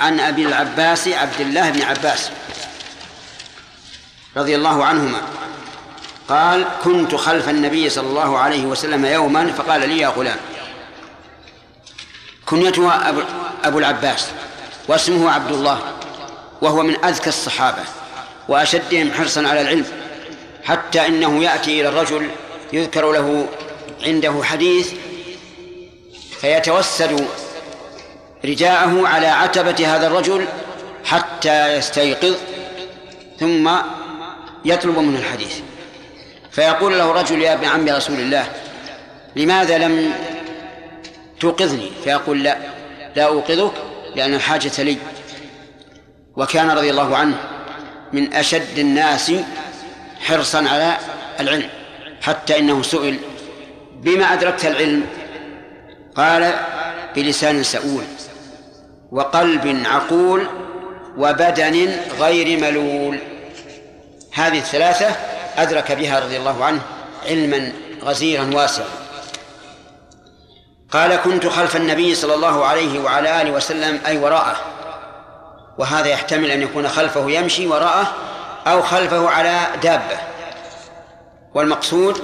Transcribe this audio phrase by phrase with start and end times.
[0.00, 2.30] عن أبي العباس عبد الله بن عباس
[4.36, 5.20] رضي الله عنهما.
[6.28, 10.36] قال كنت خلف النبي صلى الله عليه وسلم يوما فقال لي يا غلام
[12.46, 12.92] كنيته
[13.64, 14.28] أبو العباس
[14.88, 15.80] واسمه عبد الله
[16.62, 17.82] وهو من أذكى الصحابة
[18.48, 19.86] وأشدهم حرصا على العلم
[20.64, 22.30] حتى إنه يأتي إلى الرجل
[22.72, 23.48] يذكر له
[24.02, 24.92] عنده حديث
[26.40, 27.26] فيتوسد
[28.44, 30.46] رداءه على عتبة هذا الرجل
[31.04, 32.34] حتى يستيقظ
[33.40, 33.70] ثم
[34.64, 35.60] يطلب منه الحديث.
[36.50, 38.46] فيقول له رجل يا ابن عم رسول الله
[39.36, 40.12] لماذا لم
[41.40, 42.58] توقظني؟ فيقول لا
[43.16, 43.72] لا أوقظك
[44.14, 44.96] لأن الحاجة لي.
[46.36, 47.38] وكان رضي الله عنه
[48.12, 49.32] من أشد الناس
[50.20, 50.96] حرصا على
[51.40, 51.68] العلم
[52.22, 53.18] حتى إنه سئل
[54.02, 55.06] بما أدركت العلم؟
[56.16, 56.54] قال
[57.16, 58.04] بلسان سؤول.
[59.12, 60.46] وقلب عقول
[61.18, 63.18] وبدن غير ملول.
[64.32, 65.16] هذه الثلاثة
[65.56, 66.80] أدرك بها رضي الله عنه
[67.26, 68.86] علما غزيرا واسعا.
[70.90, 74.56] قال كنت خلف النبي صلى الله عليه وعلى آله وسلم أي وراءه.
[75.78, 78.14] وهذا يحتمل أن يكون خلفه يمشي وراءه
[78.66, 80.18] أو خلفه على دابة.
[81.54, 82.22] والمقصود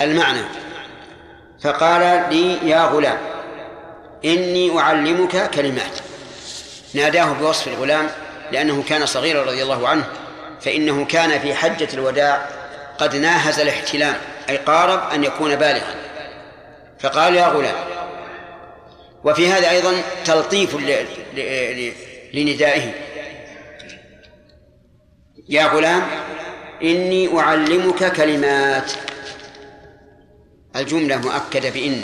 [0.00, 0.44] المعنى.
[1.62, 3.18] فقال لي يا غلام
[4.24, 6.00] إني أعلمك كلمات.
[6.94, 8.10] ناداه بوصف الغلام
[8.52, 10.06] لأنه كان صغيرا رضي الله عنه
[10.60, 12.48] فإنه كان في حجة الوداع
[12.98, 14.16] قد ناهز الاحتلام
[14.48, 15.94] أي قارب أن يكون بالغا.
[17.00, 17.74] فقال يا غلام
[19.24, 19.92] وفي هذا أيضا
[20.24, 20.76] تلطيف
[22.34, 22.94] لندائه.
[25.48, 26.02] يا غلام
[26.82, 28.92] إني أعلمك كلمات.
[30.76, 32.02] الجملة مؤكدة بإن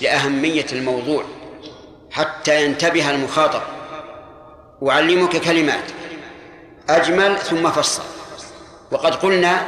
[0.00, 1.24] لأهمية الموضوع
[2.10, 3.62] حتى ينتبه المخاطب.
[4.82, 5.84] أعلمك كلمات.
[6.88, 8.02] أجمل ثم فصل.
[8.90, 9.66] وقد قلنا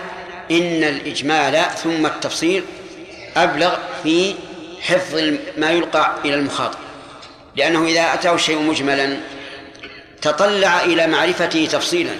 [0.51, 2.65] إن الإجمال ثم التفصيل
[3.37, 4.35] أبلغ في
[4.81, 5.21] حفظ
[5.57, 6.79] ما يلقى إلى المخاطب.
[7.57, 9.17] لأنه إذا أتاه الشيء مجملا
[10.23, 12.13] تطلع إلى معرفته تفصيلا.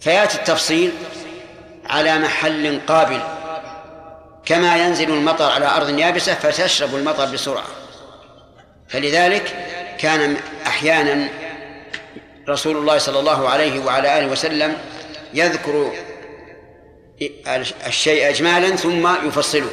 [0.00, 0.92] فيأتي التفصيل
[1.86, 3.20] على محل قابل.
[4.44, 7.66] كما ينزل المطر على أرض يابسة فتشرب المطر بسرعة.
[8.88, 9.56] فلذلك
[9.98, 11.28] كان أحيانا
[12.48, 14.76] رسول الله صلى الله عليه وعلى آله وسلم
[15.34, 15.92] يذكر
[17.86, 19.70] الشيء إجمالا ثم يفصله.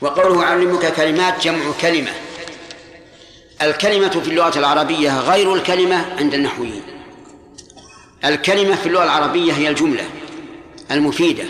[0.00, 2.12] وقوله أعلمك كلمات جمع كلمة.
[3.62, 6.82] الكلمة في اللغة العربية غير الكلمة عند النحويين.
[8.24, 10.04] الكلمة في اللغة العربية هي الجملة
[10.90, 11.44] المفيدة.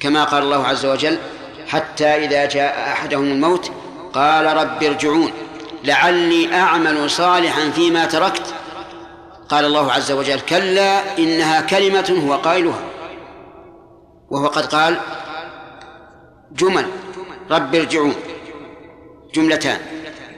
[0.00, 1.18] كما قال الله عز وجل
[1.68, 3.72] حتى إذا جاء أحدهم الموت
[4.12, 5.32] قال رب ارجعون
[5.88, 8.54] لعلي أعمل صالحا فيما تركت.
[9.48, 12.80] قال الله عز وجل كلا إنها كلمة هو قائلها.
[14.30, 15.00] وهو قد قال
[16.52, 16.86] جمل
[17.50, 18.14] رب ارجعون.
[19.34, 19.80] جملتان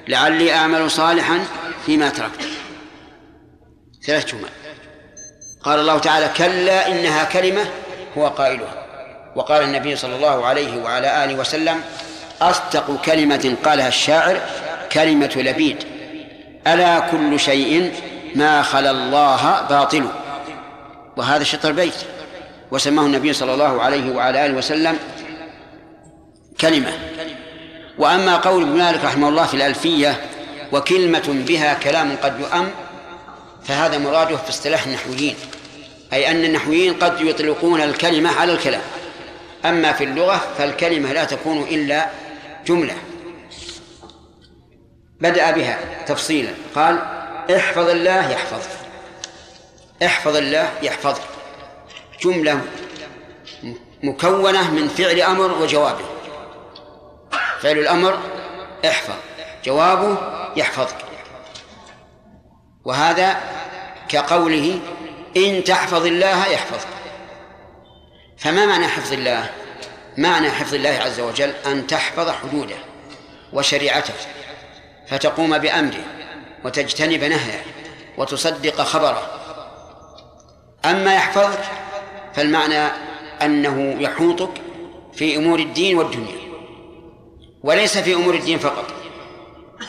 [0.09, 1.39] لعلي أعمل صالحا
[1.87, 2.49] فيما تركت.
[4.07, 4.49] ثلاث جمل.
[5.63, 7.65] قال الله تعالى كلا إنها كلمة
[8.19, 8.75] هو قائلها.
[9.37, 11.81] وقال النبي صلى الله عليه وعلى آله وسلم
[12.43, 14.41] أصدق كلمة قالها الشاعر
[14.93, 15.77] كلمة لبيد.
[16.67, 17.93] ألا كل شيء
[18.35, 20.07] ما خلا الله باطل.
[21.17, 21.95] وهذا شطر البيت.
[22.71, 24.99] وسماه النبي صلى الله عليه وعلى آله وسلم
[26.61, 26.93] كلمة.
[27.99, 30.21] وأما قول ابن مالك رحمه الله في الألفية
[30.73, 32.71] وكلمة بها كلام قد يؤم
[33.65, 35.35] فهذا مراده في اصطلاح النحويين.
[36.13, 38.83] أي أن النحويين قد يطلقون الكلمة على الكلام.
[39.65, 42.07] أما في اللغة فالكلمة لا تكون إلا
[42.67, 42.95] جملة.
[45.21, 46.53] بدأ بها تفصيلا.
[46.75, 46.99] قال
[47.57, 48.71] احفظ الله يحفظك.
[50.03, 51.23] احفظ الله يحفظك.
[52.23, 52.61] جملة
[54.03, 56.05] مكونة من فعل أمر وجوابه.
[57.61, 58.19] فعل الأمر
[58.87, 59.15] احفظ
[59.65, 60.17] جوابه
[60.57, 60.97] يحفظك.
[62.85, 63.41] وهذا
[64.09, 64.81] كقوله
[65.37, 66.89] إن تحفظ الله يحفظك.
[68.39, 69.51] فما معنى حفظ الله؟
[70.19, 72.77] معنى حفظ الله عز وجل أن تحفظ حدوده
[73.53, 74.15] وشريعته.
[75.11, 76.05] فتقوم بأمره
[76.65, 77.63] وتجتنب نهيه
[78.19, 79.23] وتصدق خبره.
[80.85, 81.61] أما يحفظك
[82.35, 82.89] فالمعنى
[83.43, 84.51] أنه يحوطك
[85.13, 86.41] في أمور الدين والدنيا
[87.63, 88.87] وليس في أمور الدين فقط.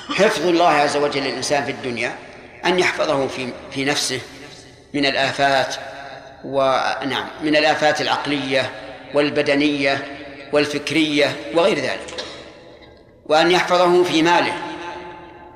[0.10, 2.16] حفظ الله عز وجل للإنسان في الدنيا
[2.66, 4.20] أن يحفظه في في نفسه
[4.94, 5.76] من الآفات
[6.44, 8.72] ونعم من الآفات العقلية
[9.14, 10.18] والبدنية
[10.54, 12.24] والفكرية وغير ذلك
[13.26, 14.71] وأن يحفظه في ماله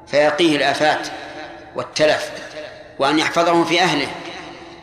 [0.07, 1.07] فيقيه الآفات
[1.75, 2.31] والتلف
[2.99, 4.07] وأن يحفظهم في أهله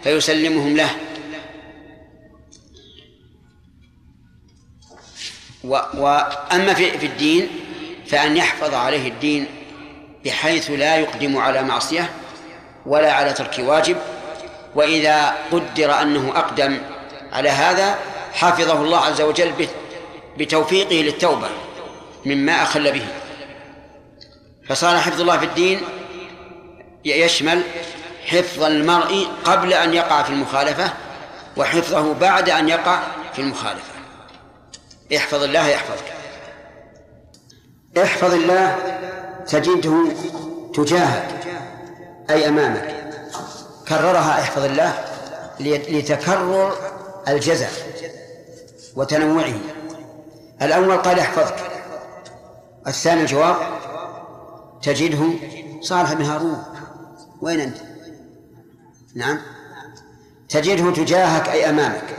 [0.03, 0.91] فيسلمهم له.
[5.95, 7.49] وأما في, في الدين
[8.07, 9.47] فأن يحفظ عليه الدين
[10.25, 12.11] بحيث لا يقدم على معصية
[12.87, 13.97] ولا على ترك واجب
[14.75, 16.79] وإذا قدر أنه أقدم
[17.33, 17.99] على هذا
[18.33, 19.53] حفظه الله عز وجل
[20.39, 21.49] بتوفيقه للتوبة
[22.27, 23.07] مما أخل به.
[24.73, 25.81] فصار حفظ الله في الدين
[27.05, 27.63] يشمل
[28.25, 30.93] حفظ المرء قبل أن يقع في المخالفة
[31.57, 33.03] وحفظه بعد أن يقع
[33.33, 33.93] في المخالفة.
[35.17, 36.13] احفظ الله يحفظك.
[38.03, 38.77] احفظ الله
[39.49, 40.05] تجده
[40.75, 41.47] تجاهك
[42.31, 43.13] أي أمامك.
[43.89, 45.05] كررها احفظ الله
[45.61, 46.77] لتكرر
[47.29, 47.73] الجزاء
[48.97, 49.55] وتنوعه.
[50.63, 51.57] الأول قال احفظك.
[52.87, 53.57] الثاني الجواب
[54.83, 55.31] تجده
[55.81, 56.63] صالح بن هارون.
[57.41, 57.77] وين أنت؟
[59.15, 59.39] نعم.
[60.49, 62.17] تجده تجاهك أي أمامك.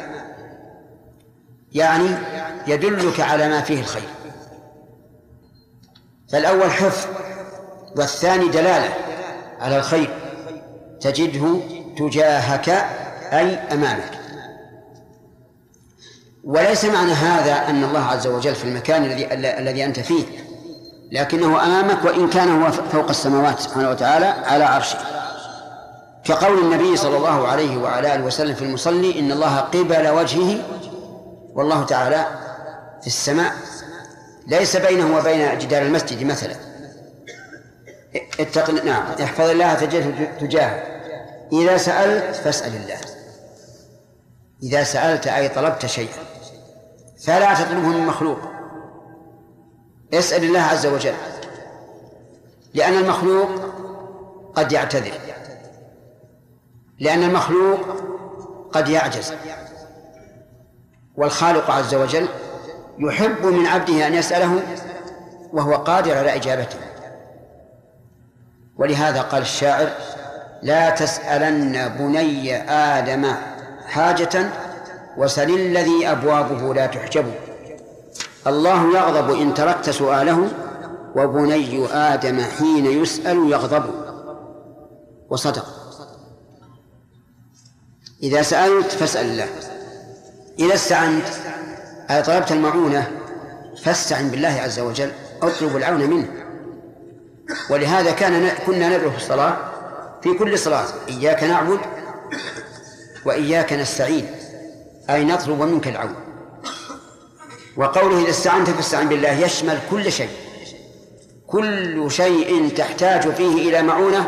[1.72, 2.18] يعني
[2.68, 4.10] يدلك على ما فيه الخير.
[6.32, 7.08] فالأول حفظ
[7.98, 8.94] والثاني دلالة
[9.60, 10.20] على الخير.
[11.02, 11.60] تجده
[11.98, 12.70] تجاهك
[13.34, 14.20] أي أمامك.
[16.44, 20.43] وليس معنى هذا أن الله عز وجل في المكان الذي الذي أنت فيه
[21.12, 24.98] لكنه أمامك وإن كان هو فوق السماوات سبحانه وتعالى على عرشه.
[26.24, 30.60] كقول النبي صلى الله عليه وعلى آله وسلم في المصلي إن الله قبل وجهه
[31.54, 32.26] والله تعالى
[33.02, 33.54] في السماء.
[34.48, 36.56] ليس بينه وبين جدار المسجد مثلا.
[38.40, 40.84] اتق نعم احفظ الله تجده تجاهك
[41.54, 42.98] إذا سألت فاسأل الله.
[44.64, 46.24] إذا سألت أي طلبت شيئا.
[47.26, 48.38] فلا تطلبه من مخلوق.
[50.20, 51.14] اسأل الله عز وجل.
[52.74, 53.50] لأن المخلوق
[54.56, 55.14] قد يعتذر.
[57.00, 57.80] لأن المخلوق
[58.72, 59.34] قد يعجز.
[61.16, 62.28] والخالق عز وجل
[63.00, 64.62] يحب من عبده أن يسأله
[65.54, 66.78] وهو قادر على إجابته.
[68.78, 69.90] ولهذا قال الشاعر
[70.62, 73.34] لا تسألن بني آدم
[73.88, 74.50] حاجة
[75.18, 77.26] وسل الذي أبوابه لا تحجب
[78.48, 80.50] الله يغضب إن تركت سؤاله
[81.16, 83.84] وبني آدم حين يسأل يغضب.
[85.30, 85.66] وصدق.
[88.24, 89.48] إذا سألت فاسأل الله
[90.60, 91.28] إذا استعنت
[92.12, 93.12] أي طلبت المعونة
[93.84, 95.12] فاستعن بالله عز وجل
[95.42, 96.28] أطلب العون منه.
[97.70, 99.58] ولهذا كان كنا ندعو في الصلاة
[100.22, 101.80] في كل صلاة إياك نعبد
[103.26, 104.28] وإياك نستعين
[105.10, 106.16] أي نطلب منك العون.
[107.78, 110.30] وقوله إذا استعنت فاستعن بالله يشمل كل شيء.
[111.48, 114.28] كل شيء تحتاج فيه إلى معونة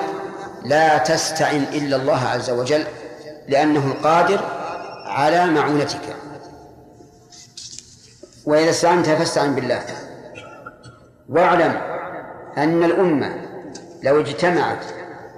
[0.64, 2.84] لا تستعن إلا الله عز وجل
[3.48, 4.40] لأنه القادر
[5.06, 6.16] على معونتك.
[8.46, 9.82] وإذا استعنت فاستعن بالله.
[11.30, 11.82] واعلم
[12.58, 13.36] أن الأمة
[14.04, 14.86] لو اجتمعت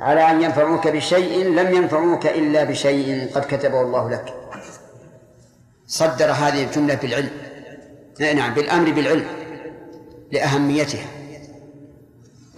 [0.01, 4.33] على أن ينفعوك بشيء لم ينفعوك إلا بشيء قد كتبه الله لك.
[5.88, 7.47] صدر هذه الجملة بالعلم.
[8.19, 9.25] نعم بالأمر بالعلم
[10.31, 11.06] لأهميتها.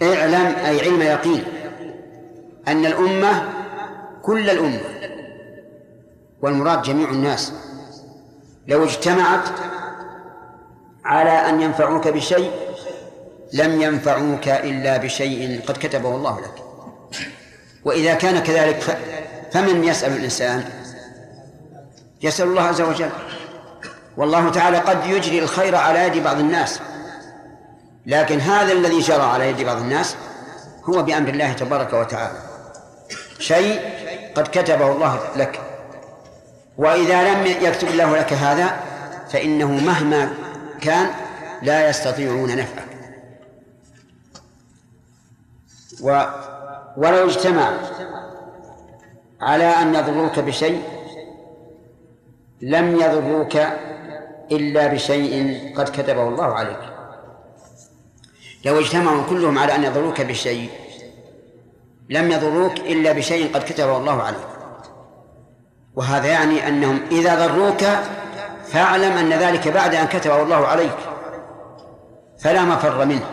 [0.02, 1.44] اعلم أي علم يقين
[2.68, 3.48] أن الأمة
[4.22, 4.80] كل الأمة
[6.42, 7.52] والمراد جميع الناس
[8.68, 9.48] لو اجتمعت
[11.04, 12.50] على أن ينفعوك بشيء
[13.52, 16.64] لم ينفعوك إلا بشيء قد كتبه الله لك.
[17.84, 18.98] وإذا كان كذلك
[19.52, 20.64] فمن يسأل الإنسان؟
[22.22, 23.10] يسأل الله عز وجل.
[24.20, 26.80] والله تعالى قد يجري الخير على يد بعض الناس.
[28.06, 30.16] لكن هذا الذي جرى على يد بعض الناس
[30.84, 32.38] هو بأمر الله تبارك وتعالى.
[33.38, 33.80] شيء
[34.34, 35.60] قد كتبه الله لك.
[36.78, 38.80] وإذا لم يكتب الله لك هذا
[39.30, 40.34] فإنه مهما
[40.80, 41.10] كان
[41.62, 42.88] لا يستطيعون نفعك
[46.00, 46.24] و
[46.96, 47.72] ولو اجتمع
[49.40, 50.82] على أن يضروك بشيء
[52.60, 53.56] لم يضروك
[54.52, 56.80] إلا بشيء قد كتبه الله عليك.
[58.64, 60.70] لو اجتمعوا كلهم على أن يضروك بشيء
[62.08, 64.48] لم يضروك إلا بشيء قد كتبه الله عليك.
[65.94, 67.84] وهذا يعني أنهم إذا ضروك
[68.66, 70.96] فاعلم أن ذلك بعد أن كتبه الله عليك.
[72.40, 73.26] فلا مفر منه.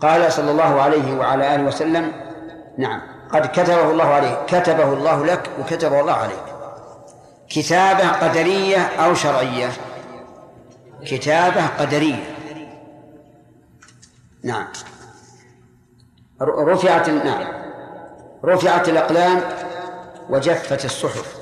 [0.00, 2.12] قال صلى الله عليه وعلى آله وسلم
[2.78, 3.00] نعم
[3.32, 6.49] قد كتبه الله عليك كتبه الله لك وكتبه الله عليك.
[7.50, 9.72] كتابة قدرية أو شرعية.
[11.06, 12.36] كتابة قدرية.
[14.44, 14.66] نعم.
[16.42, 17.62] رفعت نعم.
[18.44, 19.42] رفعت الأقلام
[20.28, 21.36] وجفت الصحف.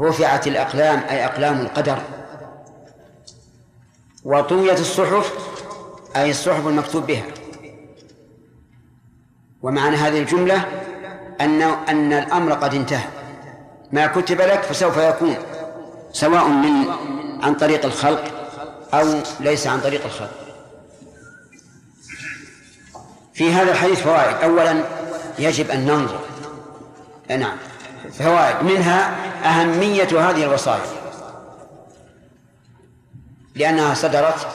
[0.00, 1.98] رفعت الأقلام أي أقلام القدر.
[4.24, 5.32] وطويت الصحف
[6.16, 7.24] أي الصحف المكتوب بها.
[9.62, 10.64] ومعنى هذه الجملة
[11.40, 13.17] أن أن الأمر قد انتهى.
[13.92, 15.36] ما كتب لك فسوف يكون
[16.12, 16.90] سواء من
[17.42, 18.24] عن طريق الخلق
[18.94, 20.30] أو ليس عن طريق الخلق.
[23.34, 24.36] في هذا الحديث فوائد.
[24.36, 24.84] أولا
[25.38, 26.20] يجب أن ننظر.
[27.28, 27.56] نعم.
[28.18, 28.64] فوائد.
[28.64, 30.86] منها أهمية هذه الوصايا.
[33.54, 34.46] لأنها صدرت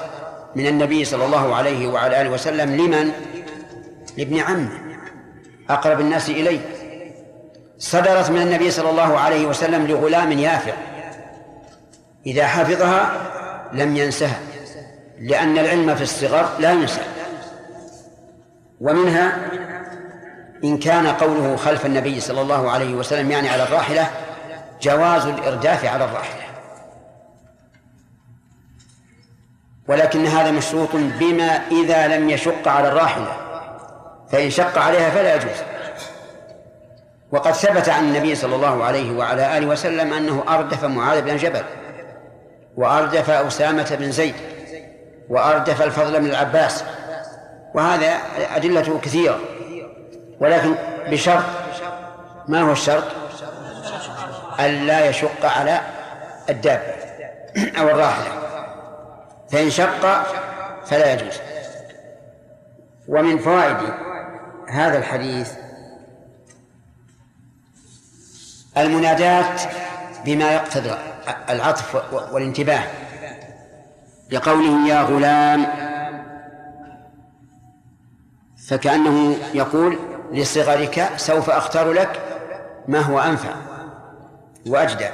[0.55, 3.11] من النبي صلى الله عليه وعلى آله وسلم لمن؟
[4.17, 4.79] لابن عمه.
[5.69, 6.72] أقرب الناس إليه.
[7.83, 10.73] صدرت من النبي صلى الله عليه وسلم لغلام يافع.
[12.25, 13.11] إذا حفظها
[13.73, 14.39] لم ينسها
[15.19, 17.01] لأن العلم في الصغر لا ينسى.
[18.81, 19.37] ومنها
[20.63, 24.09] إن كان قوله خلف النبي صلى الله عليه وسلم يعني على الراحلة
[24.81, 26.43] جواز الإرداف على الراحلة.
[29.87, 33.37] ولكن هذا مشروط بما إذا لم يشق على الراحلة
[34.31, 35.57] فإن شق عليها فلا يجوز.
[37.33, 41.63] وقد ثبت عن النبي صلى الله عليه وعلى آله وسلم أنه أردف معاذ بن جبل
[42.75, 44.35] وأردف أسامة بن زيد
[45.29, 46.83] وأردف الفضل بن العباس
[47.73, 48.17] وهذا
[48.55, 49.39] أدلته كثيرة
[50.39, 50.75] ولكن
[51.07, 51.43] بشرط
[52.47, 53.03] ما هو الشرط؟
[54.59, 55.81] ألا يشق على
[56.49, 56.93] الدابة
[57.79, 58.31] أو الراحلة
[59.51, 60.23] فإن شق
[60.85, 61.39] فلا يجوز.
[63.07, 63.77] ومن فوائد
[64.69, 65.62] هذا الحديث
[68.77, 69.61] المنادات
[70.25, 70.93] بما يقتضي
[71.49, 72.83] العطف والانتباه
[74.31, 75.65] لقوله يا غلام.
[78.67, 79.99] فكأنه يقول
[80.31, 82.19] لصغرك سوف أختار لك
[82.87, 83.55] ما هو أنفع
[84.67, 85.09] وأجدى.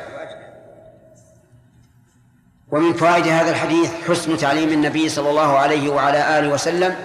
[2.72, 6.96] ومن فوائد هذا الحديث حسن تعليم النبي صلى الله عليه وعلى آله وسلم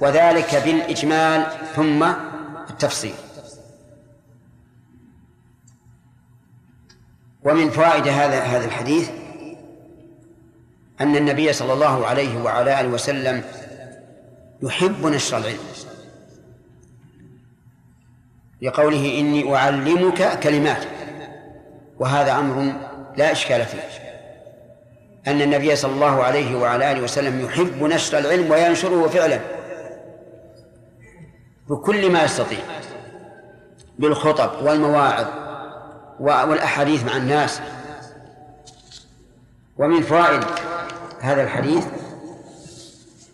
[0.00, 1.46] وذلك بالإجمال
[1.76, 2.04] ثم
[2.70, 3.14] التفصيل.
[7.44, 9.10] ومن فوائد هذا هذا الحديث
[11.00, 13.44] أن النبي صلى الله عليه وعلى آله وسلم
[14.62, 15.58] يحب نشر العلم.
[18.62, 20.84] لقوله إني أعلمك كلمات
[21.98, 22.72] وهذا أمر
[23.16, 23.80] لا إشكال فيه.
[25.26, 29.40] أن النبي صلى الله عليه وعلى آله وسلم يحب نشر العلم وينشره فعلا
[31.68, 32.58] بكل ما يستطيع
[33.98, 35.41] بالخطب والمواعظ
[36.20, 37.60] والأحاديث مع الناس.
[39.78, 40.44] ومن فوائد
[41.20, 41.86] هذا الحديث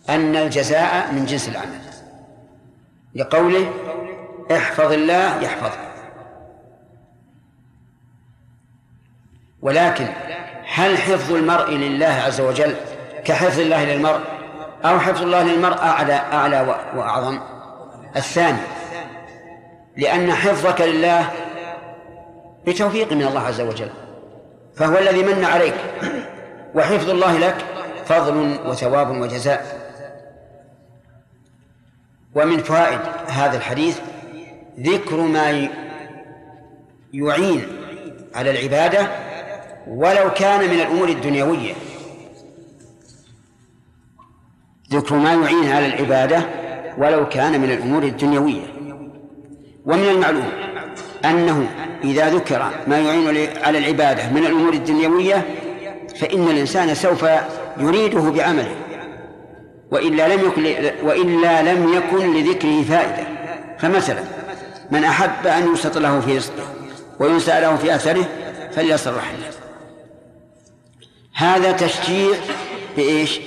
[0.09, 1.81] أن الجزاء من جنس العمل.
[3.15, 3.73] لقوله
[4.51, 5.89] احفظ الله يحفظك.
[9.61, 10.07] ولكن
[10.73, 12.75] هل حفظ المرء لله عز وجل
[13.25, 14.19] كحفظ الله للمرء
[14.85, 17.39] أو حفظ الله للمرء أعلى أعلى وأعظم؟
[18.15, 18.59] الثاني
[19.97, 21.29] لأن حفظك لله
[22.67, 23.89] بتوفيق من الله عز وجل.
[24.75, 25.75] فهو الذي من عليك.
[26.75, 27.65] وحفظ الله لك
[28.05, 29.79] فضل وثواب وجزاء.
[32.35, 33.99] ومن فوائد هذا الحديث
[34.79, 35.69] ذكر ما
[37.13, 37.67] يعين
[38.35, 39.07] على العبادة
[39.87, 41.73] ولو كان من الأمور الدنيوية.
[44.91, 46.45] ذكر ما يعين على العبادة
[46.97, 48.67] ولو كان من الأمور الدنيوية.
[49.85, 50.51] ومن المعلوم
[51.25, 51.69] أنه
[52.03, 55.45] إذا ذكر ما يعين على العبادة من الأمور الدنيوية
[56.19, 57.25] فإن الإنسان سوف
[57.77, 58.75] يريده بعمله
[59.91, 63.27] وإلا لم يكن وإلا لم يكن لذكره فائدة.
[63.79, 64.23] فمثلا
[64.91, 66.63] من أحب أن يوسط له في رزقه
[67.19, 68.25] وينسى له في أثره
[68.71, 69.39] فليصل رحمه.
[71.33, 72.35] هذا تشجيع
[72.97, 73.39] بإيش؟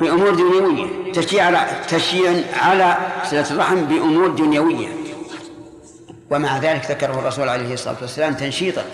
[0.00, 4.88] بأمور دنيوية تشجيع على تشجيع على صلة الرحم بأمور دنيوية.
[6.32, 8.84] ومع ذلك ذكره الرسول عليه الصلاة والسلام تنشيطا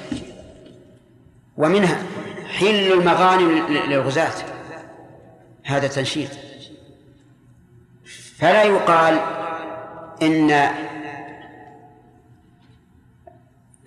[1.57, 2.03] ومنها
[2.59, 4.33] حل المغانم للغزاة.
[5.65, 6.31] هذا تنشيط.
[8.39, 9.21] فلا يقال
[10.23, 10.71] إن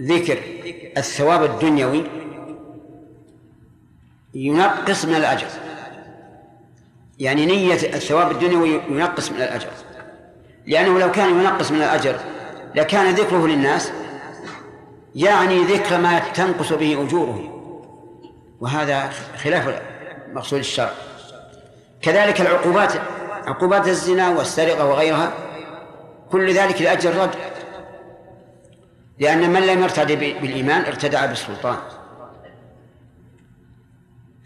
[0.02, 0.40] ذكر
[0.98, 2.04] الثواب الدنيوي
[4.34, 5.48] ينقص من الأجر.
[7.20, 9.70] يعني نية الثواب الدنيوي ينقص من الأجر.
[10.68, 12.20] لأنه لو كان ينقص من الأجر
[12.76, 13.92] لكان ذكره للناس
[15.16, 17.62] يعني ذكر ما تنقص به أجورهم
[18.62, 19.10] وهذا
[19.44, 19.82] خلاف
[20.34, 20.92] مقصود الشرع.
[22.02, 22.94] كذلك العقوبات
[23.48, 25.34] عقوبات الزنا والسرقة وغيرها
[26.32, 27.36] كل ذلك لأجل الرد.
[29.20, 31.78] لأن من لم يرتد بالإيمان ارتدع بالسلطان.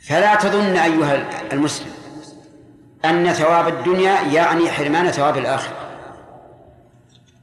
[0.08, 1.92] فلا تظن أيها المسلم
[3.06, 5.78] أن ثواب الدنيا يعني حرمان ثواب الآخرة.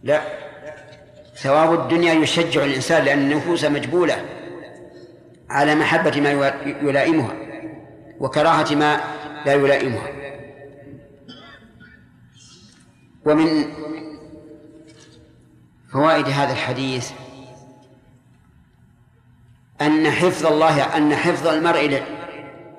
[0.02, 0.41] لا.
[1.42, 4.25] ثواب الدنيا يشجع الإنسان لأن النفوس مجبولة
[5.50, 7.34] على محبة ما يلائمها
[8.20, 9.00] وكراهة ما
[9.46, 10.08] لا يلائمها.
[13.26, 13.64] ومن
[15.92, 17.11] فوائد هذا الحديث
[19.80, 22.02] أن حفظ الله أن حفظ المرء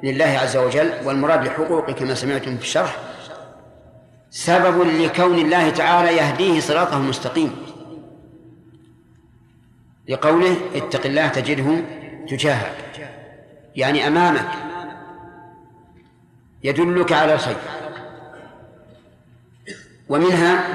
[0.04, 2.98] لله عز وجل والمراد لحقوقه كما سمعتم في الشرح
[4.30, 7.73] سبب لكون الله تعالى يهديه صراطه المستقيم.
[10.08, 11.82] لقوله اتق الله تجده
[12.30, 13.10] تجاهك.
[13.76, 14.50] يعني أمامك
[16.64, 17.58] يدلك على الخير
[20.10, 20.68] ومنها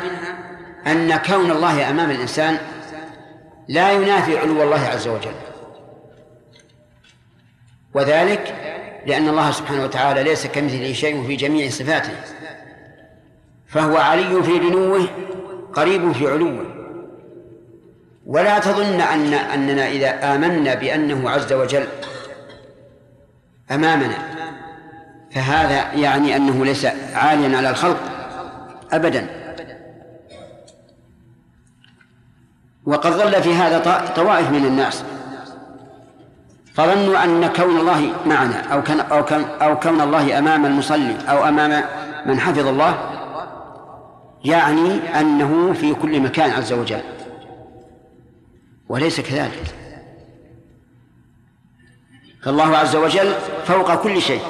[0.86, 2.58] أن كون الله أمام الإنسان
[3.68, 5.34] لا ينافي علو الله عز وجل.
[7.94, 8.54] وذلك
[9.06, 12.14] لأن الله سبحانه وتعالى ليس كمثله شيء في جميع صفاته.
[13.66, 15.08] فهو علي في دنوه
[15.72, 16.77] قريب في علوه.
[18.28, 21.86] ولا تظن أن أننا إذا آمنا بأنه عز وجل
[23.70, 24.18] أمامنا.
[25.30, 27.98] فهذا يعني أنه ليس عاليا على الخلق
[28.92, 29.26] أبدا.
[32.86, 35.04] وقد ظل في هذا طوائف من الناس
[36.74, 41.48] فظنوا أن كون الله معنا أو كان أو كان أو كون الله أمام المصلي أو
[41.48, 41.84] أمام
[42.26, 42.98] من حفظ الله
[44.44, 47.00] يعني أنه في كل مكان عز وجل.
[48.88, 49.74] وليس كذلك.
[52.42, 54.42] فالله عز وجل فوق كل شيء.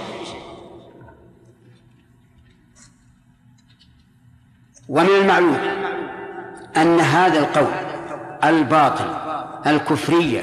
[4.88, 5.56] ومن المعلوم
[6.76, 7.72] أن هذا القول
[8.44, 9.16] الباطل
[9.66, 10.42] الكفرية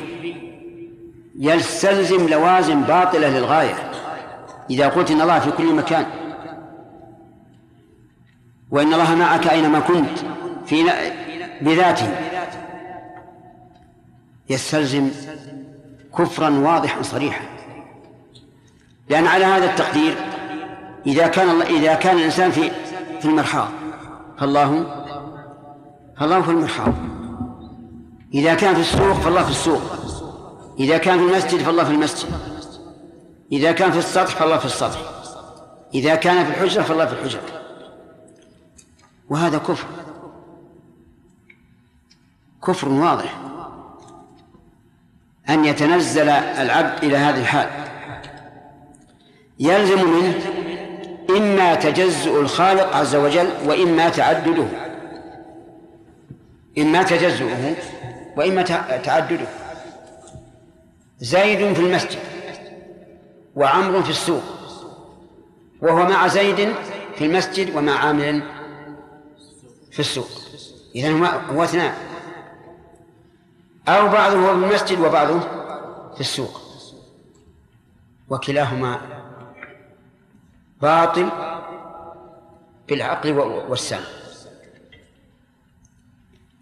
[1.39, 3.91] يستلزم لوازم باطلة للغاية.
[4.69, 6.05] إذا قلت إن الله في كل مكان
[8.71, 10.19] وإن الله معك أينما كنت
[10.65, 10.83] في
[11.61, 12.24] بذاته.
[14.49, 15.11] يستلزم
[16.17, 17.45] كفرا واضحا صريحا.
[19.09, 20.17] لأن على هذا التقدير
[21.07, 22.71] إذا كان الله إذا كان الإنسان في
[23.19, 23.67] في المرحاض
[24.37, 24.85] فالله
[26.17, 26.93] فالله في المرحاض.
[28.33, 29.81] إذا كان في السوق فالله في السوق.
[30.79, 32.29] إذا كان في المسجد فالله في المسجد.
[33.51, 34.99] إذا كان في السطح فالله في السطح.
[35.93, 37.41] إذا كان في الحجرة فالله في الحجرة.
[39.29, 39.87] وهذا كفر.
[42.67, 43.37] كفر واضح.
[45.49, 47.69] أن يتنزل العبد إلى هذه الحال.
[49.59, 50.33] يلزم منه
[51.29, 54.67] إما تجزؤ الخالق عز وجل وإما تعدده.
[56.77, 57.75] إما تجزؤه
[58.37, 58.61] وإما
[59.03, 59.47] تعدده.
[61.19, 62.19] زيد في المسجد
[63.55, 64.43] وعمر في السوق
[65.81, 66.73] وهو مع زيد
[67.15, 68.41] في المسجد ومع عامر
[69.91, 70.29] في السوق.
[70.95, 71.09] إذا
[71.49, 71.93] هو اثنان.
[73.87, 75.39] أو بعضه في المسجد وبعضه
[76.13, 76.61] في السوق.
[78.29, 79.01] وكلاهما
[80.81, 81.29] باطل
[82.87, 83.31] بالعقل
[83.69, 84.07] والسمع.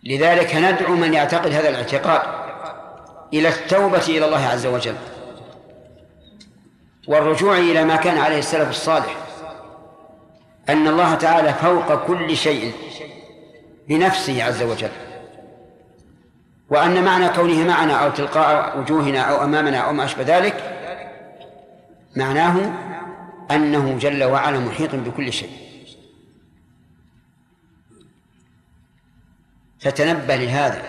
[0.04, 2.22] لذلك ندعو من يعتقد هذا الاعتقاد
[3.34, 4.96] إلى التوبة إلى الله عز وجل.
[7.08, 9.18] والرجوع إلى ما كان عليه السلف الصالح.
[10.70, 12.74] أن الله تعالى فوق كل شيء
[13.88, 14.92] بنفسه عز وجل.
[16.70, 20.80] وأن معنى كونه معنا أو تلقاء وجوهنا أو أمامنا أو ما أشبه ذلك
[22.16, 22.74] معناه
[23.52, 25.52] أنه جل وعلا محيط بكل شيء.
[29.80, 30.82] فتنبه لهذا.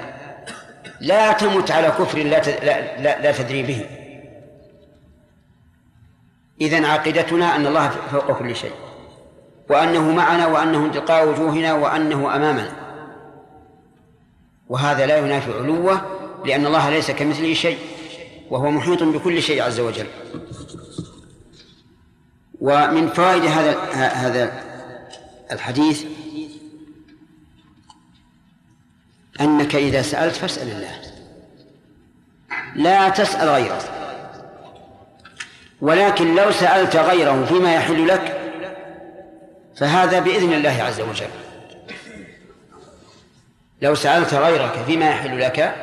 [1.00, 2.40] لا تمت على كفر لا,
[3.22, 3.86] لا, تدري به.
[6.60, 8.74] إذن عقيدتنا أن الله فوق كل شيء.
[9.70, 12.83] وأنه معنا وأنه تلقاء وجوهنا وأنه أمامنا.
[14.68, 16.00] وهذا لا ينافي علوه
[16.44, 17.78] لأن الله ليس كمثله شيء
[18.50, 20.06] وهو محيط بكل شيء عز وجل.
[22.60, 24.64] ومن فوائد هذا هذا
[25.52, 26.04] الحديث
[29.40, 31.00] أنك إذا سألت فاسأل الله.
[32.74, 33.82] لا تسأل غيره.
[35.80, 38.40] ولكن لو سألت غيره فيما يحل لك
[39.76, 41.43] فهذا بإذن الله عز وجل.
[43.84, 45.74] لو سألت غيرك فيما يحل لك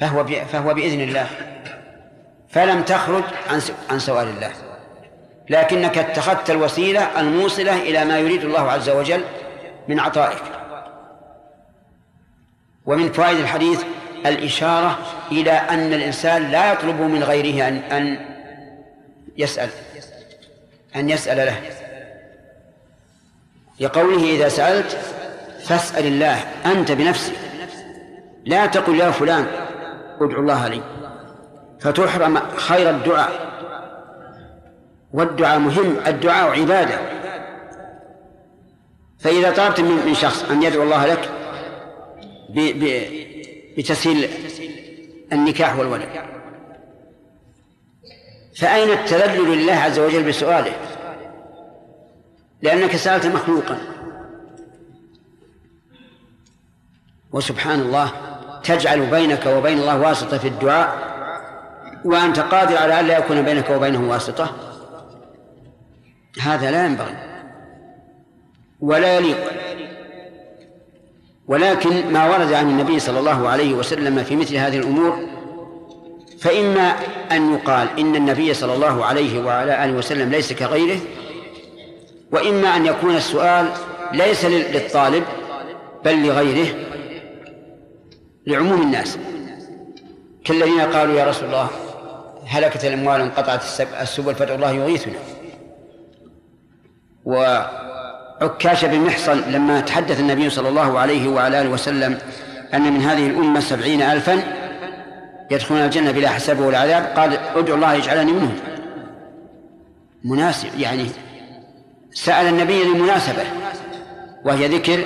[0.00, 1.26] فهو فهو بإذن الله.
[2.48, 4.52] فلم تخرج عن عن سؤال الله.
[5.50, 9.24] لكنك اتخذت الوسيلة الموصلة إلى ما يريد الله عز وجل
[9.88, 10.42] من عطائك.
[12.86, 13.82] ومن فوائد الحديث
[14.26, 14.98] الإشارة
[15.32, 18.18] إلى أن الإنسان لا يطلب من غيره أن أن
[19.36, 19.68] يسأل
[20.96, 21.60] أن يسأل له.
[23.80, 24.98] لقوله إذا سألت
[25.64, 27.32] فاسأل الله أنت بنفسك.
[28.44, 29.46] لا تقل يا فلان
[30.20, 30.82] ادعو الله لي.
[31.80, 33.52] فتحرم خير الدعاء.
[35.12, 36.98] والدعاء مهم الدعاء عبادة.
[39.18, 41.30] فإذا طلبت من شخص أن يدعو الله لك
[43.78, 44.28] بتسهيل
[45.32, 46.08] النكاح والولد.
[48.60, 50.72] فأين التذلل لله عز وجل بسؤاله؟
[52.62, 53.91] لأنك سألت مخلوقا.
[57.32, 58.10] وسبحان الله
[58.64, 61.12] تجعل بينك وبين الله واسطة في الدعاء
[62.04, 64.50] وأنت قادر على أن لا يكون بينك وبينه واسطة.
[66.40, 67.16] هذا لا ينبغي
[68.80, 69.38] ولا يليق.
[71.48, 75.18] ولكن ما ورد عن النبي صلى الله عليه وسلم في مثل هذه الأمور
[76.40, 76.94] فإما
[77.32, 80.98] أن يقال إن النبي صلى الله عليه وعلى آله وسلم ليس كغيره
[82.32, 83.68] وإما أن يكون السؤال
[84.12, 85.24] ليس للطالب
[86.04, 86.91] بل لغيره.
[88.46, 89.18] لعموم الناس.
[90.44, 91.68] كالذين قالوا يا رسول الله
[92.46, 93.62] هلكت الأموال وانقطعت
[94.02, 95.18] السبل فادعو الله يغيثنا.
[97.24, 102.18] وعكاش بن محصن لما تحدث النبي صلى الله عليه وعلى آله وسلم
[102.74, 104.42] أن من هذه الأمة سبعين ألفا
[105.50, 108.58] يدخلون الجنة بلا حساب ولا عذاب قال ادعو الله يجعلني منهم.
[110.24, 111.06] مناسب يعني
[112.12, 113.42] سأل النبي لمناسبة
[114.44, 115.04] وهي ذكر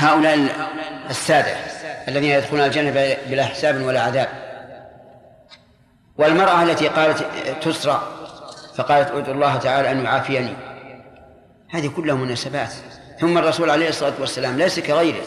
[0.00, 0.48] هؤلاء
[1.10, 1.56] السادة
[2.08, 4.28] الذين يدخلون الجنة بلا حساب ولا عذاب.
[6.18, 7.26] والمرأة التي قالت
[7.62, 8.02] تسرى
[8.74, 10.56] فقالت ادعو الله تعالى أن يعافيني.
[11.70, 12.72] هذه كلها مناسبات.
[13.20, 15.22] ثم الرسول عليه الصلاة والسلام ليس كغيره.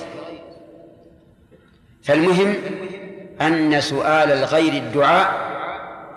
[2.04, 2.56] فالمهم
[3.42, 5.32] أن سؤال الغير الدعاء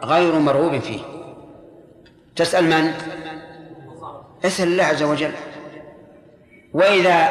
[0.05, 1.01] غير مرغوب فيه.
[2.37, 2.93] تسأل من؟
[4.45, 5.33] اسأل الله عز وجل.
[6.75, 7.29] وإذا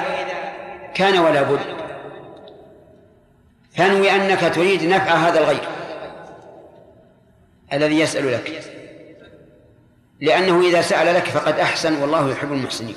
[0.96, 1.60] كان ولا بد.
[3.76, 5.68] فانوي أنك تريد نفع هذا الغير.
[7.74, 8.64] الذي يسأل لك.
[10.22, 12.96] لأنه إذا سأل لك فقد أحسن والله يحب المحسنين.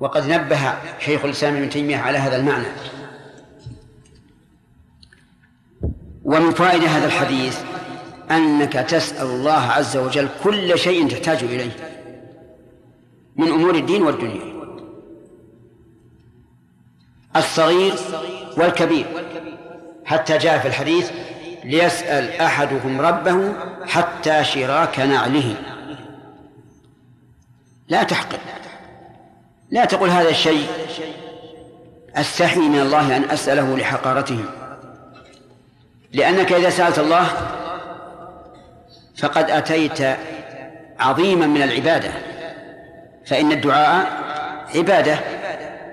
[0.00, 2.66] وقد نبه شيخ الإسلام ابن تيمية على هذا المعنى.
[6.24, 7.60] ومن فائدة هذا الحديث
[8.30, 11.87] أنك تسأل الله عز وجل كل شيء تحتاج إليه.
[13.38, 14.58] من أمور الدين والدنيا.
[17.36, 17.94] الصغير
[18.56, 19.06] والكبير.
[20.04, 21.10] حتى جاء في الحديث
[21.64, 23.52] ليسأل أحدهم ربه
[23.86, 25.56] حتى شراك نعله.
[27.88, 28.38] لا تحقر
[29.70, 30.66] لا تقل هذا الشيء.
[32.14, 34.44] أستحي من الله أن أسأله لحقارته.
[36.12, 37.26] لأنك إذا سألت الله
[39.16, 39.98] فقد أتيت
[40.98, 42.37] عظيما من العبادة.
[43.28, 44.06] فإن الدعاء
[44.74, 45.20] عبادة.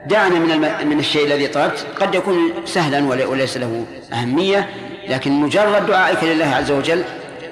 [0.05, 1.87] دعنا من من الشيء الذي طلبت.
[1.99, 4.69] قد يكون سهلا وليس له أهمية
[5.07, 7.03] لكن مجرد دعائك لله عز وجل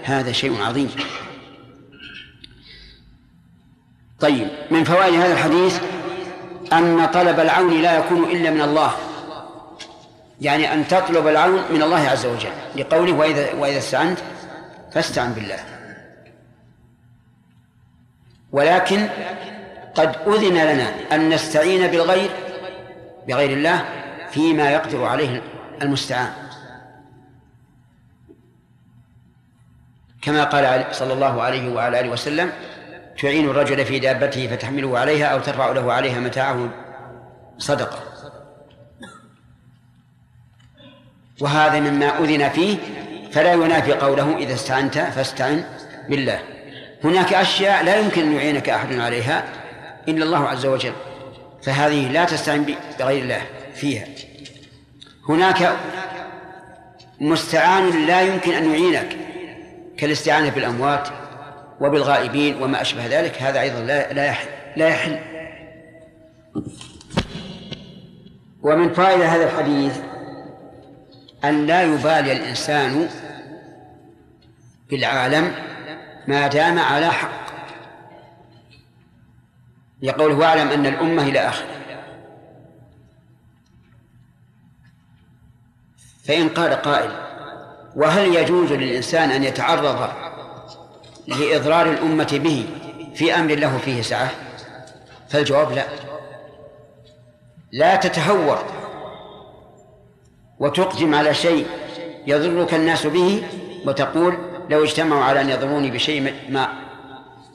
[0.03, 0.91] هذا شيء عظيم.
[4.19, 5.79] طيب من فوائد هذا الحديث
[6.73, 8.91] أن طلب العون لا يكون إلا من الله.
[10.41, 12.51] يعني أن تطلب العون من الله عز وجل.
[12.75, 14.19] لقوله وإذا وإذا استعنت
[14.93, 15.59] فاستعن بالله.
[18.51, 19.07] ولكن
[19.95, 22.29] قد أذن لنا أن نستعين بالغير
[23.27, 23.85] بغير الله
[24.31, 25.41] فيما يقدر عليه
[25.81, 26.33] المستعان.
[30.21, 32.51] كما قال صلى الله عليه وعلى آله وسلم
[33.21, 36.69] تعين الرجل في دابته فتحمله عليها أو ترفع له عليها متاعه
[37.57, 37.99] صدقة
[41.41, 42.77] وهذا مما أذن فيه
[43.31, 45.63] فلا ينافي قوله إذا استعنت فاستعن
[46.09, 46.39] بالله.
[47.03, 49.43] هناك أشياء لا يمكن أن يعينك أحد عليها
[50.07, 50.93] إلا الله عز وجل.
[51.63, 53.41] فهذه لا تستعن بغير الله
[53.75, 54.05] فيها.
[55.29, 55.77] هناك
[57.19, 59.17] مستعان لا يمكن أن يعينك
[59.97, 61.07] كالاستعانة بالأموات
[61.81, 63.41] وبالغائبين وما أشبه ذلك.
[63.41, 65.19] هذا أيضا لا لا يحل لا يحل.
[68.61, 69.99] ومن فائدة هذا الحديث
[71.43, 73.09] أن لا يبالي الإنسان
[74.89, 75.55] بالعالم
[76.27, 77.42] ما دام على حق.
[80.03, 81.67] لقوله واعلم أن الأمة إلى آخره
[86.23, 87.11] فإن قال قائل
[87.95, 90.09] وهل يجوز للإنسان أن يتعرض
[91.27, 92.67] لإضرار الأمة به
[93.15, 94.31] في أمر له فيه سعة؟
[95.29, 95.85] فالجواب لا.
[97.71, 98.65] لا تتهور
[100.59, 101.67] وتقدم على شيء
[102.27, 103.43] يضرك الناس به
[103.85, 104.37] وتقول
[104.69, 106.82] لو اجتمعوا على أن يضروني بشيء ما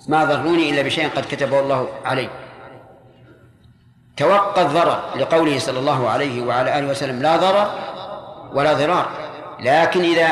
[0.09, 2.29] ما ضروني إلا بشيء قد كتبه الله علي.
[4.16, 7.71] توقى الضرر لقوله صلى الله عليه وعلى آله وسلم لا ضرر
[8.55, 9.09] ولا ضرار.
[9.61, 10.29] لكن إذا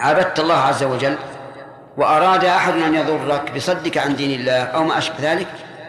[0.00, 1.16] عبدت الله عز وجل
[1.96, 5.46] وأراد أحد أن يضرك بصدك عن دين الله أو ما أشبه ذلك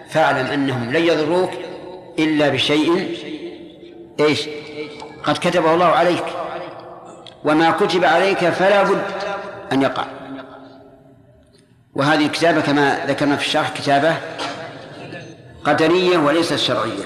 [0.10, 1.51] فاعلم أنهم لن يضروك
[2.19, 3.17] إلا بشيء
[4.19, 4.49] إيش؟
[5.23, 6.23] قد كتبه الله عليك.
[7.45, 9.01] وما كتب عليك فلا بد
[9.71, 10.03] أن يقع.
[11.97, 14.17] وهذه الكتابة كما ذكرنا في الشرح كتابة
[15.63, 17.03] قدرية وليست شرعية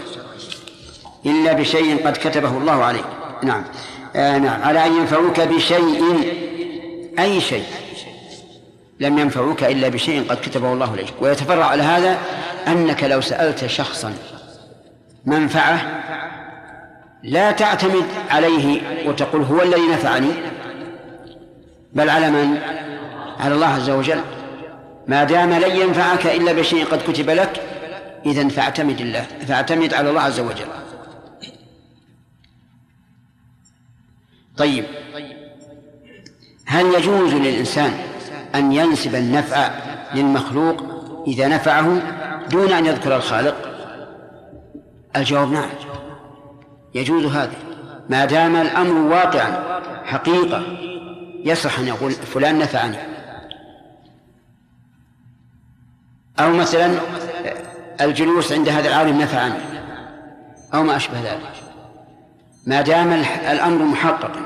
[1.25, 3.05] إلا بشيء قد كتبه الله عليك.
[3.43, 3.63] نعم.
[4.15, 4.61] آه نعم.
[4.61, 6.03] على أن ينفعوك بشيء
[7.19, 7.63] أي شيء.
[8.99, 11.13] لم ينفعوك إلا بشيء قد كتبه الله عليك.
[11.21, 12.17] ويتفرع على هذا
[12.67, 14.13] أنك لو سألت شخصا
[15.25, 16.01] منفعة
[17.23, 20.31] لا تعتمد عليه وتقول هو الذي نفعني
[21.93, 22.57] بل على من؟
[23.39, 24.21] على الله عز وجل.
[25.07, 27.61] ما دام لن ينفعك إلا بشيء قد كتب لك
[28.25, 30.67] إذا فاعتمد الله فاعتمد على الله عز وجل.
[34.57, 34.85] طيب
[36.65, 37.93] هل يجوز للإنسان
[38.55, 39.69] أن ينسب النفع
[40.13, 40.83] للمخلوق
[41.27, 42.01] إذا نفعه
[42.49, 43.55] دون أن يذكر الخالق؟
[45.15, 45.69] الجواب نعم.
[46.95, 47.53] يجوز هذا.
[48.09, 50.63] ما دام الأمر واقعا حقيقة
[51.45, 53.10] يصح أن يقول فلان نفعني.
[56.41, 56.99] أو مثلا
[58.01, 59.59] الجلوس عند هذا العالم نفعني
[60.73, 61.51] أو ما أشبه ذلك.
[62.65, 63.13] ما دام
[63.51, 64.41] الأمر محققا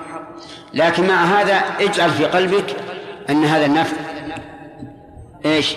[0.73, 2.75] لكن مع هذا اجعل في قلبك
[3.29, 3.97] أن هذا النفع
[5.45, 5.75] إيش؟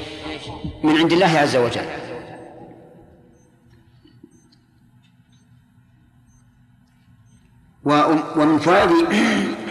[0.82, 1.86] من عند الله عز وجل.
[8.36, 8.90] ومن فوائد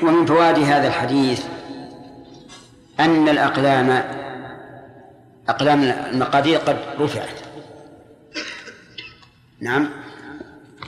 [0.03, 1.45] ومن فوائد هذا الحديث
[2.99, 4.03] أن الأقلام
[5.49, 7.39] أقلام المقادير قد رفعت.
[9.59, 9.89] نعم.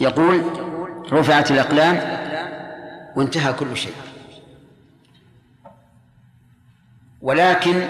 [0.02, 0.43] يقول
[1.12, 2.00] رفعت الأقلام
[3.15, 3.93] وانتهى كل شيء.
[7.22, 7.88] ولكن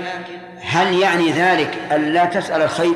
[0.62, 2.96] هل يعني ذلك أن لا تسأل الخير؟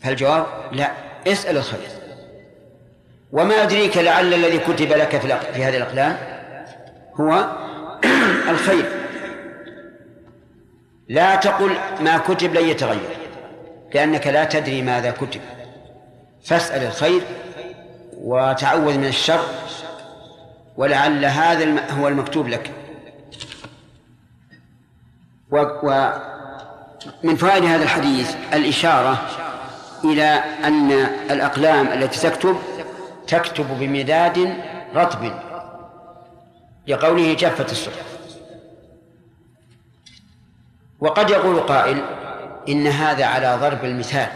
[0.00, 0.90] فالجواب لا.
[1.26, 1.88] اسأل الخير.
[3.32, 5.16] وما أدريك لعل الذي كتب لك
[5.54, 6.16] في هذه الأقلام؟
[7.20, 7.56] هو
[8.52, 9.05] الخير.
[11.08, 13.16] لا تقل ما كتب لن يتغير
[13.94, 15.40] لأنك لا تدري ماذا كتب.
[16.44, 17.22] فاسأل الخير
[18.12, 19.40] وتعوذ من الشر
[20.76, 22.70] ولعل هذا هو المكتوب لك.
[25.52, 29.28] ومن فوائد هذا الحديث الإشارة
[30.04, 30.92] إلى أن
[31.30, 32.56] الأقلام التي تكتب
[33.26, 34.54] تكتب بمداد
[34.94, 35.32] رطب
[36.86, 38.15] لقوله جفت الصحف.
[41.00, 42.04] وقد يقول قائل
[42.68, 44.28] إن هذا على ضرب المثال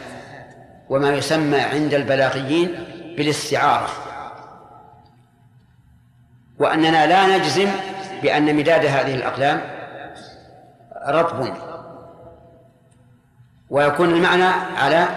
[0.89, 2.85] وما يسمى عند البلاغيين
[3.17, 3.89] بالاستعارة
[6.59, 7.71] وأننا لا نجزم
[8.23, 9.61] بأن مداد هذه الأقلام
[11.09, 11.55] رطب
[13.71, 14.45] ويكون المعنى
[14.77, 15.09] على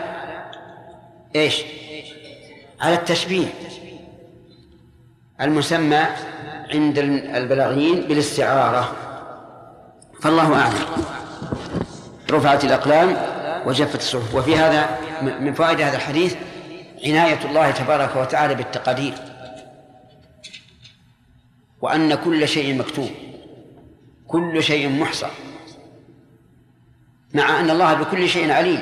[1.35, 1.63] إيش؟
[2.81, 3.47] على التشبيه
[5.41, 6.05] المسمى
[6.73, 6.97] عند
[7.35, 8.91] البلاغيين بالاستعارة
[10.21, 11.13] فالله أعلم
[12.31, 13.17] رفعت الأقلام
[13.65, 14.35] وجفت الصحف.
[14.35, 16.35] وفي هذا من فوائد هذا الحديث
[17.05, 19.13] عناية الله تبارك وتعالى بالتقادير.
[21.81, 23.09] وأن كل شيء مكتوب.
[24.27, 25.27] كل شيء محصى
[27.33, 28.81] مع أن الله بكل شيء عليم.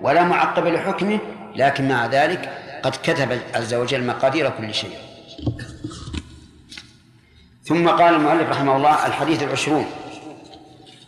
[0.00, 1.18] ولا معقب لحكمه
[1.56, 4.96] لكن مع ذلك قد كتب عز وجل مقادير كل شيء.
[7.64, 9.86] ثم قال المؤلف رحمه الله الحديث العشرون.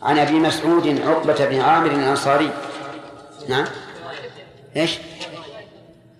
[0.01, 2.49] عن أبي مسعود عقبة بن عامر الأنصاري.
[3.49, 3.65] نعم.
[4.75, 4.97] إيش؟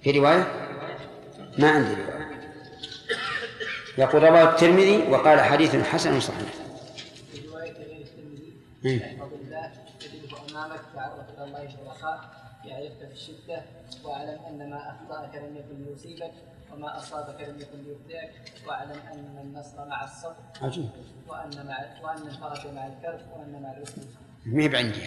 [0.04, 0.68] في رواية؟
[1.58, 2.28] ما عندي رواية.
[3.98, 6.54] يقول رواه الترمذي وقال حديث حسن صحيح.
[7.32, 7.40] في
[8.84, 9.08] الترمذي
[12.66, 13.64] يعرفك في الشدة
[14.04, 16.34] واعلم أن ما أخطأك لم يكن ليصيبك
[16.74, 18.32] وما أصابك لم يكن ليخطئك
[18.68, 20.90] واعلم أن النصر مع الصبر عجيب.
[21.28, 24.02] وأن مع وأن الفرج مع الكرب وأن مع العسر
[24.46, 25.02] ما هي بعندي؟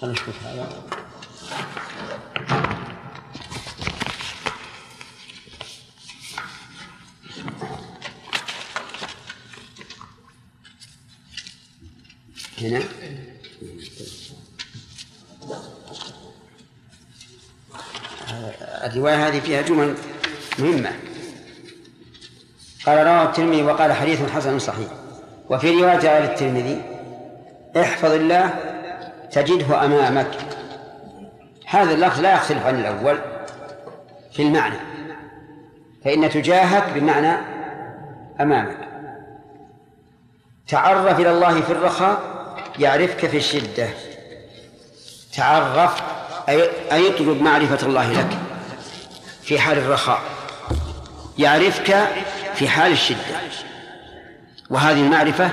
[0.00, 1.05] خلينا نشوف هذا.
[12.68, 12.82] هنا.
[18.84, 19.94] الرواية هذه فيها جمل
[20.58, 20.92] مهمة.
[22.86, 24.88] قال رواه الترمذي وقال حديث حسن صحيح.
[25.50, 26.82] وفي رواية آل الترمذي
[27.76, 28.54] احفظ الله
[29.32, 30.30] تجده أمامك.
[31.66, 33.18] هذا اللفظ لا يختلف عن الأول
[34.32, 34.76] في المعنى.
[36.04, 37.36] فإن تجاهك بمعنى
[38.40, 38.78] أمامك.
[40.68, 42.35] تعرف إلى الله في الرخاء
[42.78, 43.88] يعرفك في الشدة.
[45.36, 46.02] تعرف
[46.48, 48.38] أي اطلب معرفة الله لك.
[49.42, 50.20] في حال الرخاء.
[51.38, 52.08] يعرفك
[52.54, 53.40] في حال الشدة.
[54.70, 55.50] وهذه المعرفة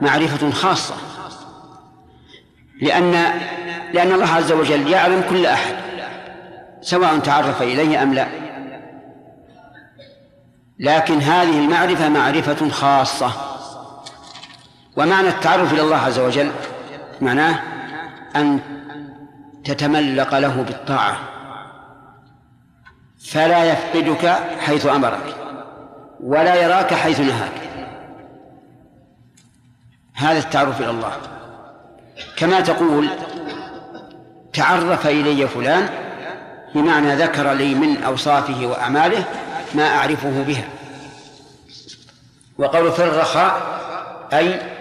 [0.00, 0.94] معرفة خاصة.
[2.80, 3.12] لأن
[3.92, 5.76] لأن الله عز وجل يعلم كل أحد.
[6.80, 8.28] سواء تعرف إليه أم لا.
[10.78, 13.45] لكن هذه المعرفة معرفة خاصة.
[14.96, 16.50] ومعنى التعرف إلى الله عز وجل
[17.20, 17.62] معناه
[18.36, 18.60] أن
[19.64, 21.16] تتملق له بالطاعة
[23.26, 25.36] فلا يفقدك حيث أمرك
[26.20, 27.52] ولا يراك حيث نهاك.
[30.14, 31.12] هذا التعرف إلى الله.
[32.36, 33.08] كما تقول
[34.52, 35.88] تعرف إلي فلان
[36.74, 39.24] بمعنى ذكر لي من أوصافه وأعماله
[39.74, 40.68] ما أعرفه بها.
[42.58, 43.60] وقول في الرخاء
[44.32, 44.75] أي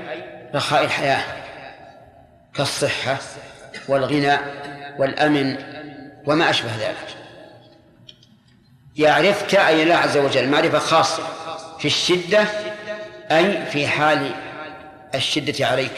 [0.56, 1.22] رخاء الحياة
[2.54, 3.18] كالصحة
[3.88, 4.38] والغنى
[4.98, 5.58] والأمن
[6.26, 7.16] وما أشبه ذلك.
[8.96, 11.24] يعرفك أي الله عز وجل معرفة خاصة
[11.80, 12.46] في الشدة
[13.32, 14.32] أي في حال
[15.16, 15.92] الشدة عليك.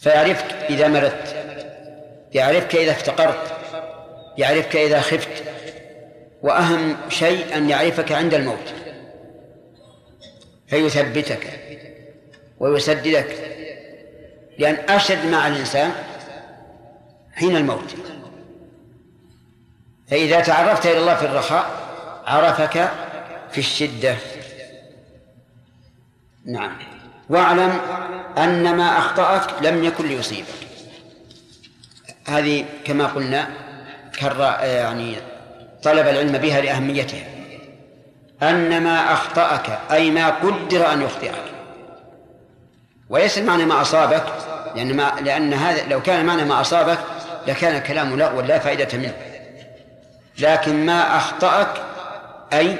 [0.00, 1.36] فيعرفك إذا مرضت
[2.32, 3.56] يعرفك إذا افتقرت
[4.38, 5.44] يعرفك إذا خفت.
[6.42, 8.74] وأهم شيء أن يعرفك عند الموت
[10.68, 11.67] فيثبتك.
[12.60, 13.36] ويسددك
[14.58, 15.92] لأن أشد مع الإنسان
[17.34, 17.94] حين الموت.
[20.10, 21.70] فإذا تعرفت إلى الله في الرخاء
[22.26, 22.90] عرفك
[23.50, 24.16] في الشدة.
[26.44, 26.78] نعم.
[27.28, 27.80] واعلم
[28.38, 30.48] أن ما أخطأك لم يكن ليصيبك.
[32.26, 33.48] هذه كما قلنا
[34.62, 35.16] يعني
[35.82, 37.26] طلب العلم بها لأهميتها.
[38.42, 41.57] أن ما أخطأك أي ما قدر أن يخطئك.
[43.10, 44.24] وليس المعنى ما أصابك
[44.76, 46.98] لأن ما لأن هذا لو كان معنى ما أصابك
[47.46, 49.14] لكان الكلام لغوا لا فائدة منه.
[50.38, 51.82] لكن ما أخطأك
[52.52, 52.76] أي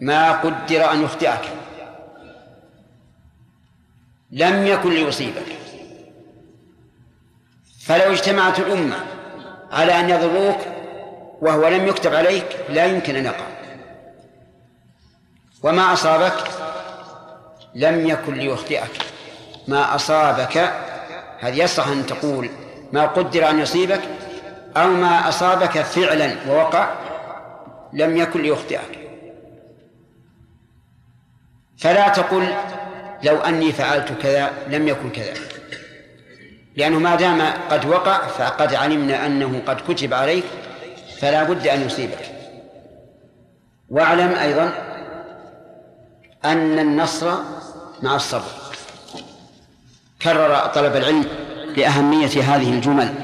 [0.00, 1.40] ما قدر أن يخطئك.
[4.30, 5.56] لم يكن ليصيبك.
[7.80, 8.96] فلو اجتمعت الأمة
[9.72, 10.58] على أن يضروك
[11.40, 13.46] وهو لم يكتب عليك لا يمكن أن يقع.
[15.62, 16.63] وما أصابك؟
[17.74, 18.90] لم يكن ليخطئك.
[19.68, 20.72] ما أصابك
[21.40, 22.50] هذه يصح أن تقول
[22.92, 24.00] ما قدر أن يصيبك
[24.76, 26.94] أو ما أصابك فعلا ووقع
[27.92, 28.98] لم يكن ليخطئك.
[31.78, 32.48] فلا تقل
[33.22, 35.34] لو أني فعلت كذا لم يكن كذا.
[36.76, 40.44] لأنه ما دام قد وقع فقد علمنا أنه قد كتب عليك
[41.18, 42.30] فلا بد أن يصيبك.
[43.88, 44.93] واعلم أيضا
[46.44, 47.34] أن النصر
[48.02, 48.50] مع الصبر.
[50.22, 51.24] كرر طلب العلم
[51.76, 53.14] لأهمية هذه الجمل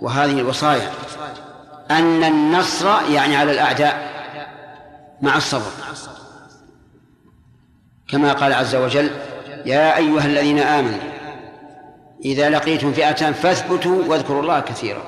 [0.00, 0.90] وهذه الوصايا.
[1.90, 4.10] أن النصر يعني على الأعداء
[5.22, 5.70] مع الصبر.
[8.08, 9.10] كما قال عز وجل
[9.66, 11.00] يا أيها الذين آمنوا
[12.24, 15.02] إذا لقيتم فئة فاثبتوا واذكروا الله كثيرا.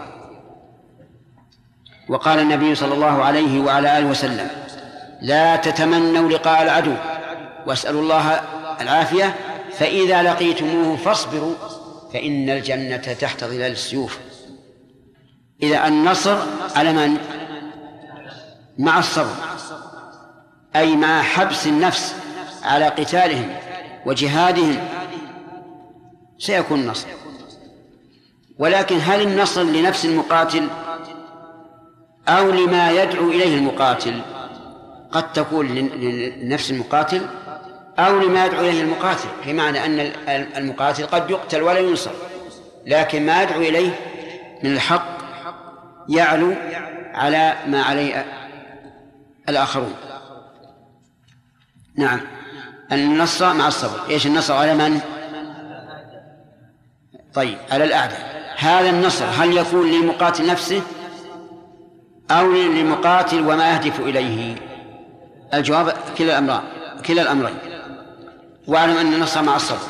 [2.09, 4.49] وقال النبي صلى الله عليه وعلى آله وسلم
[5.23, 6.95] لا تتمنوا لقاء العدو
[7.69, 8.41] واسألوا الله
[8.81, 9.35] العافية
[9.73, 11.55] فإذا لقيتموه فاصبروا
[12.13, 14.19] فإن الجنة تحت ظلال السيوف.
[15.63, 16.39] إذا النصر
[16.77, 17.17] على من؟
[18.79, 19.35] مع الصبر
[20.77, 22.15] أي مع حبس النفس
[22.63, 23.57] على قتالهم
[24.07, 24.89] وجهادهم.
[26.39, 27.09] سيكون النصر
[28.59, 30.69] ولكن هل النصر لنفس المقاتل؟
[32.29, 34.21] أو لما يدعو إليه المقاتل؟
[35.13, 35.67] قد تكون
[36.43, 37.27] لنفس المقاتل؟
[37.99, 40.13] أو لما يدعو إليه المقاتل بمعنى أن
[40.57, 42.11] المقاتل قد يقتل ولا ينصر
[42.87, 43.91] لكن ما يدعو إليه
[44.63, 45.19] من الحق
[46.09, 46.55] يعلو
[47.15, 48.27] على ما عليه
[49.49, 49.95] الآخرون.
[51.97, 52.21] نعم.
[52.93, 54.01] النصر مع الصبر.
[54.11, 55.01] إيش النصر؟ على من؟
[57.35, 58.55] طيب على الأعداء.
[58.59, 60.83] هذا النصر هل يكون للمقاتل نفسه
[62.31, 64.57] أو للمقاتل وما يهدف إليه؟
[65.55, 66.63] الجواب كلا الأمرين
[67.07, 67.68] كلا الأمرين.
[68.69, 69.89] واعلم أن النصر مع الصبر.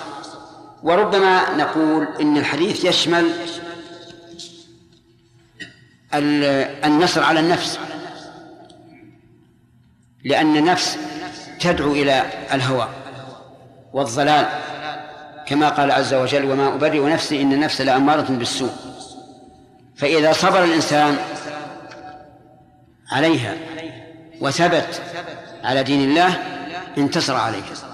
[0.83, 3.31] وربما نقول إن الحديث يشمل
[6.85, 7.79] النصر على النفس.
[10.25, 10.99] لأن النفس
[11.61, 12.89] تدعو إلى الهوى
[13.93, 14.49] والضلال.
[15.47, 18.73] كما قال عز وجل وما أبرئ نفسي إن النفس لأمارة بالسوء.
[19.97, 21.17] فإذا صبر الإنسان
[23.13, 23.57] عليها
[24.41, 25.03] وثبت
[25.65, 26.39] على دين الله
[26.99, 27.88] انتصر عليها.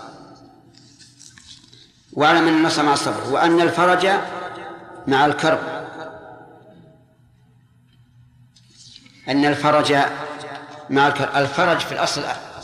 [2.14, 4.08] واعلم ان النصر مع الصبر وأن الفرج
[5.06, 5.58] مع الكرب.
[9.28, 9.96] أن الفرج
[10.90, 11.36] مع الكرب.
[11.36, 12.22] الفرج في الأصل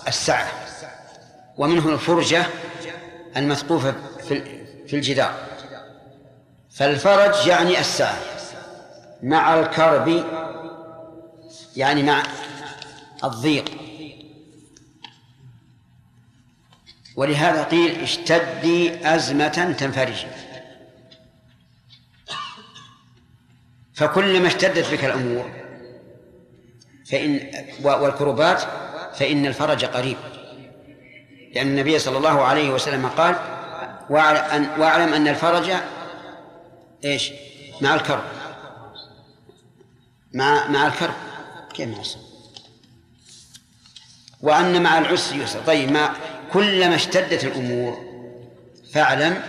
[0.09, 0.48] السعة
[1.57, 2.46] ومنه الفرجة
[3.36, 3.94] المثقوفة
[4.86, 5.34] في الجدار.
[6.70, 8.18] فالفرج يعني السعة
[9.22, 10.24] مع الكرب
[11.76, 12.22] يعني مع
[13.24, 13.80] الضيق.
[17.20, 20.26] ولهذا قيل اشتدي أزمة تنفرجي
[23.94, 25.50] فكلما اشتدت بك الأمور
[27.10, 27.50] فإن
[27.84, 28.62] والكربات
[29.14, 30.16] فإن الفرج قريب.
[31.54, 33.36] لأن النبي صلى الله عليه وسلم قال
[34.78, 35.72] واعلم أن الفرج
[37.04, 37.32] إيش؟
[37.80, 38.24] مع الكرب.
[40.32, 41.14] مع مع الكرب.
[41.74, 42.02] كيف مع
[44.40, 45.60] وأن مع العسر يسر.
[45.60, 46.12] طيب ما
[46.53, 47.98] كلما اشتدت الأمور
[48.92, 49.42] فاعلم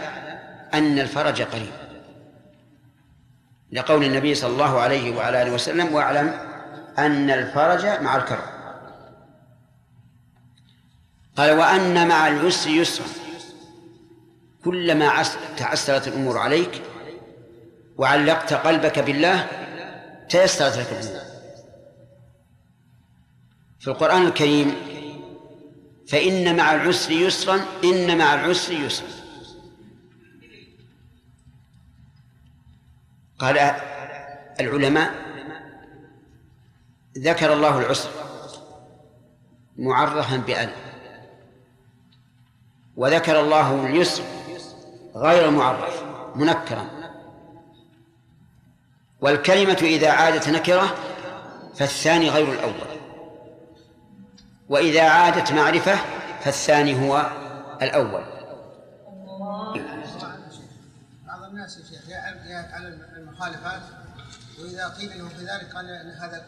[0.74, 1.74] أن الفرج قريب.
[3.72, 6.34] لقول النبي صلى الله عليه وعلى آله وسلم واعلم
[6.98, 8.44] أن الفرج مع الكرب.
[11.36, 13.06] قال وأن مع العسر يسرا.
[14.66, 15.24] كلما
[15.58, 16.82] تعسرت الأمور عليك
[17.98, 19.48] وعلقت قلبك بالله
[20.30, 21.22] تيسرت لك الأمور.
[23.80, 24.76] في القرآن الكريم
[26.12, 29.08] فإن مع العسر يسرا إن مع العسر يسرا.
[33.40, 33.58] قال
[34.60, 35.14] العلماء
[37.18, 38.10] ذكر الله العسر
[39.78, 40.74] معرفا بأل
[42.96, 44.24] وذكر الله اليسر
[45.16, 46.04] غير معرف
[46.36, 46.88] منكرا.
[49.22, 50.96] والكلمة إذا عادت نكرة
[51.76, 52.91] فالثاني غير الأول.
[54.72, 56.00] وإذا عادت معرفة
[56.44, 57.30] فالثاني هو
[57.82, 58.24] الأول.
[61.28, 63.82] بعض الناس يا شيخ يأتي على المخالفات
[64.60, 66.44] وإذا قيل له كذلك قال أن هذا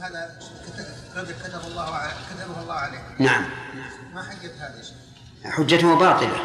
[0.00, 0.30] هذا
[1.16, 1.86] قدر كتب الله
[2.30, 2.98] كتبه الله عليه.
[3.18, 3.44] نعم.
[4.14, 4.82] ما حجة هذا
[5.44, 6.36] حجته باطلة.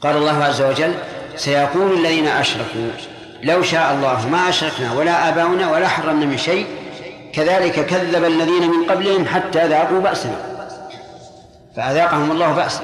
[0.00, 0.94] قال الله عز وجل
[1.36, 2.90] سيقول الذين أشركوا
[3.42, 6.85] لو شاء الله ما أشركنا ولا آباؤنا ولا حرمنا من شيء
[7.36, 10.56] كذلك كذب الذين من قبلهم حتى ذاقوا بأسنا.
[11.76, 12.80] فأذاقهم الله بأسا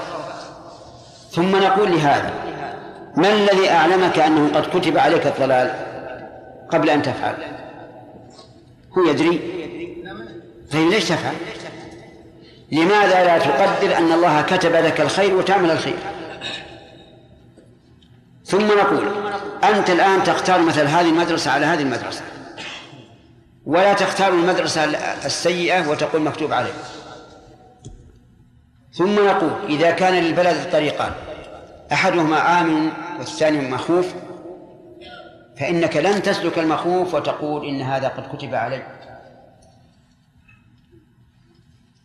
[1.31, 2.31] ثم نقول لهذا
[3.17, 5.75] ما الذي أعلمك أنه قد كتب عليك الضلال
[6.71, 7.35] قبل أن تفعل؟
[8.99, 9.41] هو يدري.
[10.73, 11.35] طيب ليش تفعل؟
[12.73, 15.99] لماذا لا تقدر أن الله كتب لك الخير وتعمل الخير؟
[18.45, 19.09] ثم نقول
[19.65, 22.23] أنت الآن تختار مثل هذه المدرسة على هذه المدرسة.
[23.67, 24.85] ولا تختار المدرسة
[25.27, 26.73] السيئة وتقول مكتوب عليه
[28.93, 31.13] ثم نقول إذا كان للبلد طريقان
[31.93, 34.15] أحدهما آمن والثاني مخوف
[35.57, 38.83] فإنك لن تسلك المخوف وتقول إن هذا قد كتب علي.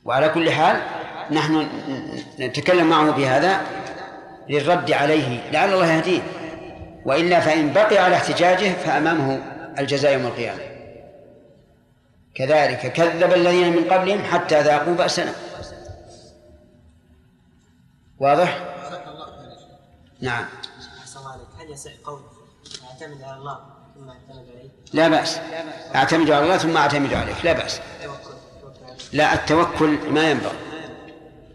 [0.05, 0.82] وعلى كل حال
[1.32, 1.68] نحن
[2.39, 3.62] نتكلم معه بهذا
[4.49, 6.22] للرد عليه لعل الله يهديه.
[7.05, 9.39] وإلا فإن بقي على احتجاجه فأمامه
[9.80, 10.76] الجزاء يوم القيامة.
[12.38, 15.33] كذلك كذب الذين من قبلهم حتى ذاقوا بأسنا.
[18.19, 18.75] واضح؟
[20.21, 20.45] نعم.
[21.59, 22.21] هل يصح قول
[22.89, 23.59] أعتمد على الله
[23.95, 25.39] ثم أعتمد عليه؟ لا بأس.
[25.95, 27.45] أعتمد على الله ثم أعتمد عليك.
[27.45, 27.81] لا بأس.
[29.13, 30.57] لا التوكل ما ينبغي.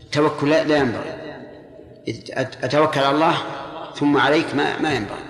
[0.02, 1.22] التوكل لا ينبغي.
[2.36, 3.36] أتوكل على الله
[3.94, 5.24] ثم عليك ما ما ينبغي.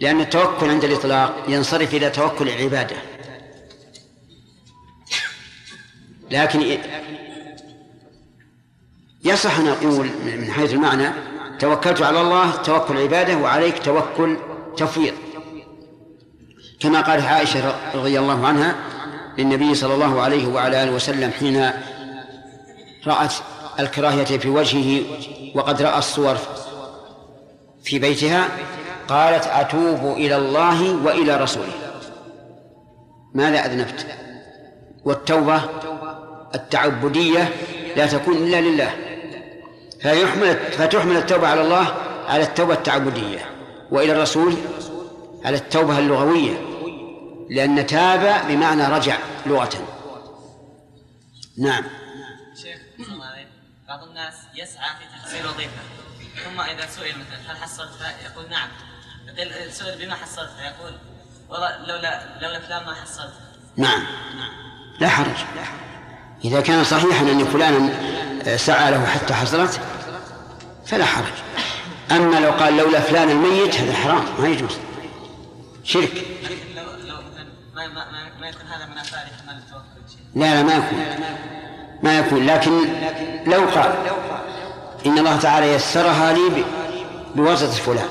[0.00, 2.96] لأن التوكل عند الإطلاق ينصرف إلى توكل العبادة.
[6.30, 6.78] لكن
[9.24, 11.08] يصح أن نقول من حيث المعنى
[11.58, 14.36] توكلت على الله توكل عباده وعليك توكل
[14.76, 15.14] تفويض.
[16.80, 18.76] كما قالت عائشة رضي الله عنها
[19.38, 21.70] للنبي صلى الله عليه وعلى آله وسلم حين
[23.06, 23.32] رأت
[23.80, 25.02] الكراهية في وجهه
[25.54, 26.38] وقد رأى الصور
[27.84, 28.48] في بيتها
[29.08, 31.72] قالت أتوب إلى الله وإلى رسوله.
[33.34, 34.06] ماذا أذنبت؟
[35.04, 35.62] والتوبة
[36.56, 37.52] التعبدية
[37.96, 38.96] لا تكون إلا لله.
[40.00, 41.94] فيحمل فتحمل التوبة على الله
[42.26, 43.50] على التوبة التعبدية
[43.90, 44.54] وإلى الرسول
[45.44, 46.56] على التوبة اللغوية
[47.50, 49.70] لأن تاب بمعنى رجع لغة.
[51.58, 51.84] نعم.
[52.62, 52.80] شيخ
[53.88, 55.82] بعض الناس يسعى في تحصيل وظيفة
[56.44, 58.68] ثم إذا سئل مثلا هل حصلتها يقول نعم.
[59.70, 60.92] سئل بما حصلتها يقول
[61.48, 64.06] والله لولا لولا فلان ما حصلتها نعم.
[65.00, 65.36] لا حرج.
[66.44, 67.88] إذا كان صحيحا أن فلانا
[68.56, 69.80] سعى له حتى حصلت
[70.86, 71.32] فلا حرج.
[72.10, 74.76] أما لو قال لولا فلان الميت هذا حرام ما يجوز.
[75.84, 76.26] شرك.
[78.40, 79.84] ما يكون هذا من التوكل
[80.34, 80.98] لا لا ما يكون.
[82.02, 82.46] ما يكون.
[82.46, 82.72] لكن
[83.46, 83.92] لو قال
[85.06, 86.64] إن الله تعالى يسرها لي
[87.34, 88.08] بواسطة فلان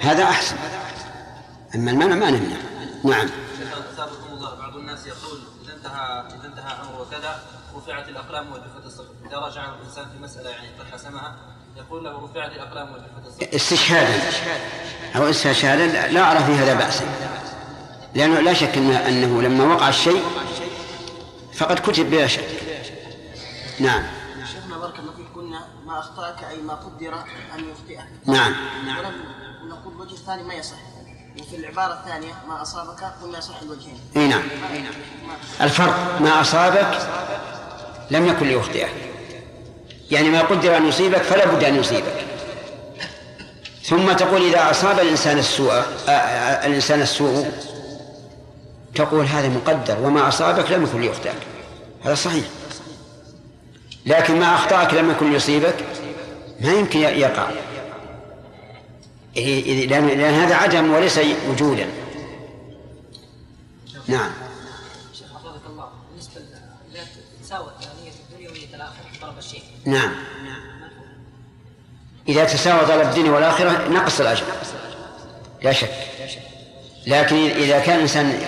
[0.00, 0.56] هذا أحسن.
[1.74, 2.56] أما المنع ما نمنع.
[3.04, 3.28] نعم
[3.92, 7.42] أثابكم الله بعض الناس يقول إذا انتهى إذا انتهى أمر وكذا
[7.86, 11.36] رفعت الأقلام وجفت الصحف إذا رجع الإنسان في مسألة يعني قد حسمها
[11.76, 14.22] يقول له رفعت الأقلام وجفت الصحف استشهادا
[15.16, 17.04] أو استشهادا لا أرى في هذا بأسا
[18.14, 20.24] لأنه لا شك أنه, أنه لما وقع الشيء
[21.54, 22.48] فقد كتب بلا شك.
[23.80, 24.02] نعم.
[24.52, 27.14] شيخنا بارك الله فيك قلنا ما أخطأك أي ما قدر
[27.54, 28.06] أن يخطئك.
[28.26, 28.54] نعم.
[28.98, 29.14] ولم
[29.68, 30.76] نقول الوجه الثاني ما يصح.
[31.40, 34.00] وفي العبارة الثانية ما أصابك قلنا يصح الوجهين.
[34.16, 34.42] إي نعم.
[35.60, 37.08] الفرق ما أصابك
[38.10, 38.92] لم يكن ليخطئك.
[40.10, 42.24] يعني ما قدر أن يصيبك فلا بد أن يصيبك.
[43.84, 47.46] ثم تقول إذا أصاب الإنسان السوء آه، آه، الإنسان السوء
[48.94, 51.34] تقول هذا مقدر وما أصابك لم يكن ليخطئك.
[52.04, 52.44] هذا صحيح.
[54.06, 55.74] لكن ما أخطأك لم يكن يصيبك
[56.60, 57.50] ما يمكن يقع.
[59.36, 61.86] لأن هذا عدم وليس وجودا.
[64.08, 64.30] نعم.
[69.86, 70.14] نعم.
[72.28, 74.44] إذا تساوى طلب الدنيا والآخرة نقص الأجر.
[75.62, 75.90] لا شك.
[77.06, 78.40] لكن إذا كان الإنسان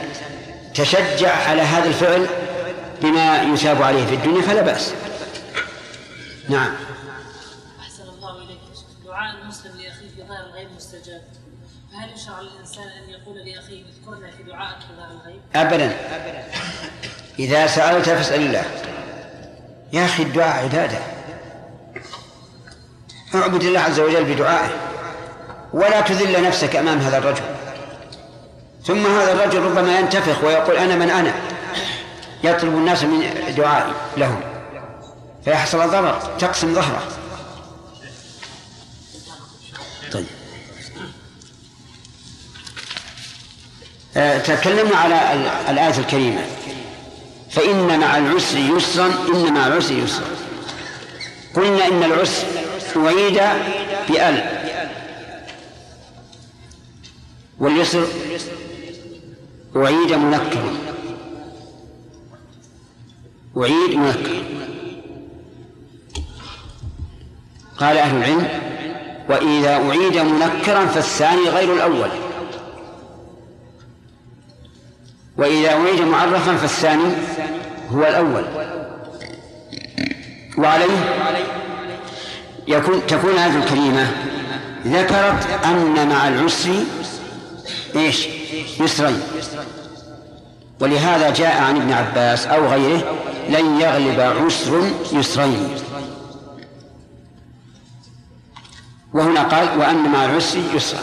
[0.75, 2.27] تشجع على هذا الفعل
[3.03, 4.95] بما يثاب عليه في الدنيا فلا بأس.
[6.49, 6.75] نعم.
[7.81, 8.59] أحسن الله إليك.
[9.07, 11.23] دعاء المسلم لأخيه في ظاهر الغيب مستجاب.
[11.93, 15.97] فهل يشرع للإنسان أن يقول لأخيه اذكرنا في دعائك في ظاهر الغيب؟ أبدا.
[17.39, 18.65] إذا سألت فاسأل الله.
[19.93, 21.18] يا أخي الدعاء عبادة.
[23.35, 24.71] اعبد الله عز وجل بدعائه
[25.73, 27.43] ولا تذل نفسك أمام هذا الرجل.
[28.87, 31.35] ثم هذا الرجل ربما ينتفخ ويقول أنا من أنا.
[32.45, 34.41] يطلب الناس من دعائي لهم.
[35.45, 37.03] فيحصل ضرر تقسم ظهره.
[40.13, 40.27] طيب.
[44.17, 45.33] آه، تكلمنا على
[45.69, 46.45] الآية الكريمة.
[47.51, 50.27] فإن مع العسر يسرا إن مع العسر يسرا.
[51.57, 52.47] قلنا إن العسر
[52.97, 53.41] أعيد
[54.09, 54.59] بأل.
[57.59, 58.07] واليسر
[59.77, 60.73] أعيد منكرا
[63.57, 64.43] أعيد منكرا
[67.79, 68.49] قال أهل العلم
[69.29, 72.09] وإذا أعيد منكرا فالثاني غير الأول.
[75.37, 77.13] وإذا أعيد معرفا فالثاني
[77.91, 78.45] هو الأول.
[80.59, 81.19] وعليه
[82.69, 84.13] يكون تكون هذه الكلمة.
[84.87, 86.85] ذكرت أن مع العسر
[87.97, 88.29] إيش؟
[88.81, 89.21] يسرين.
[90.81, 93.17] ولهذا جاء عن ابن عباس أو غيره
[93.49, 95.75] لن يغلب عسر يسرين.
[99.15, 101.01] وهنا قال وأن مع العسر يسرا.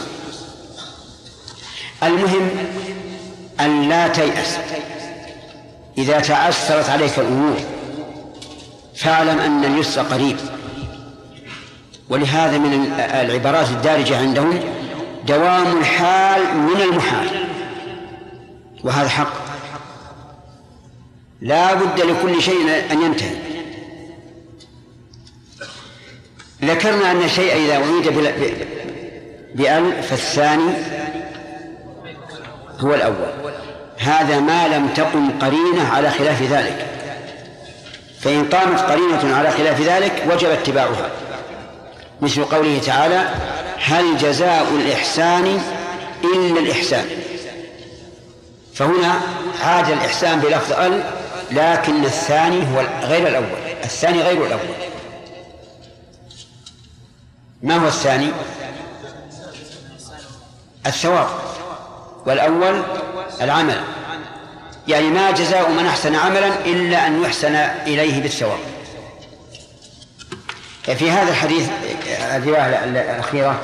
[2.02, 2.50] المهم
[3.60, 4.56] أن لا تيأس.
[5.98, 7.56] إذا تعسرت عليك الأمور
[8.96, 10.36] فاعلم أن اليسر قريب.
[12.10, 14.60] ولهذا من العبارات الدارجة عندهم
[15.26, 17.28] دوام الحال من المحال.
[18.84, 19.32] وهذا حق.
[21.40, 23.36] لا بد لكل شيء أن ينتهي.
[26.64, 28.08] ذكرنا أن الشيء إذا أريد
[29.54, 30.72] بأل فالثاني
[32.80, 33.30] هو الأول.
[33.98, 36.86] هذا ما لم تقم قرينة على خلاف ذلك.
[38.20, 41.10] فإن قامت قرينة على خلاف ذلك وجب اتباعها.
[42.20, 43.28] مثل قوله تعالى
[43.78, 45.62] هل جزاء الإحسان
[46.24, 47.04] إلا الإحسان
[48.74, 49.20] فهنا
[49.62, 51.02] عاد الإحسان بلفظ ال
[51.50, 53.58] لكن الثاني هو غير الأول.
[53.84, 54.60] الثاني غير الأول.
[57.62, 58.30] ما هو الثاني؟
[60.86, 61.28] الثواب.
[62.26, 62.82] والأول
[63.40, 63.80] العمل.
[64.88, 67.54] يعني ما جزاء من أحسن عملا إلا أن يحسن
[67.86, 68.58] إليه بالثواب.
[70.94, 71.68] في هذا الحديث
[72.20, 73.60] الرواية الأخيرة؟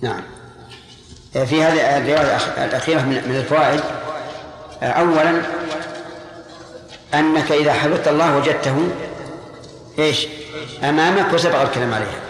[0.00, 0.22] نعم.
[1.32, 3.80] في هذه الرواية الأخيرة من الفوائد.
[4.82, 5.42] أولا
[7.14, 8.88] أنك إذا حفظت الله وجدته
[9.98, 10.26] إيش؟
[10.82, 12.20] أمامك وسبق الكلام عليها.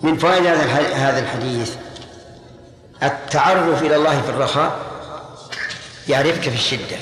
[0.00, 0.46] من فوائد
[0.94, 1.74] هذا الحديث
[3.02, 4.78] التعرف إلى الله في الرخاء
[6.08, 6.96] يعرفك في الشدة.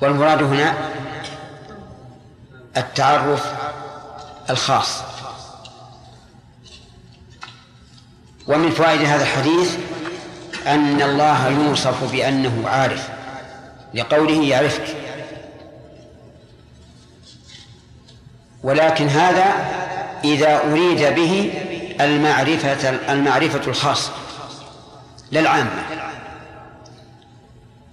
[0.00, 0.74] والمراد هنا
[2.76, 3.52] التعرف
[4.50, 5.02] الخاص.
[8.46, 9.76] ومن فوائد هذا الحديث
[10.66, 13.08] أن الله يوصف بأنه عارف
[13.94, 14.96] لقوله يعرفك.
[18.62, 19.78] ولكن هذا
[20.24, 21.52] إذا أريد به
[22.00, 24.10] المعرفة المعرفة الخاصة
[25.32, 25.87] للعامة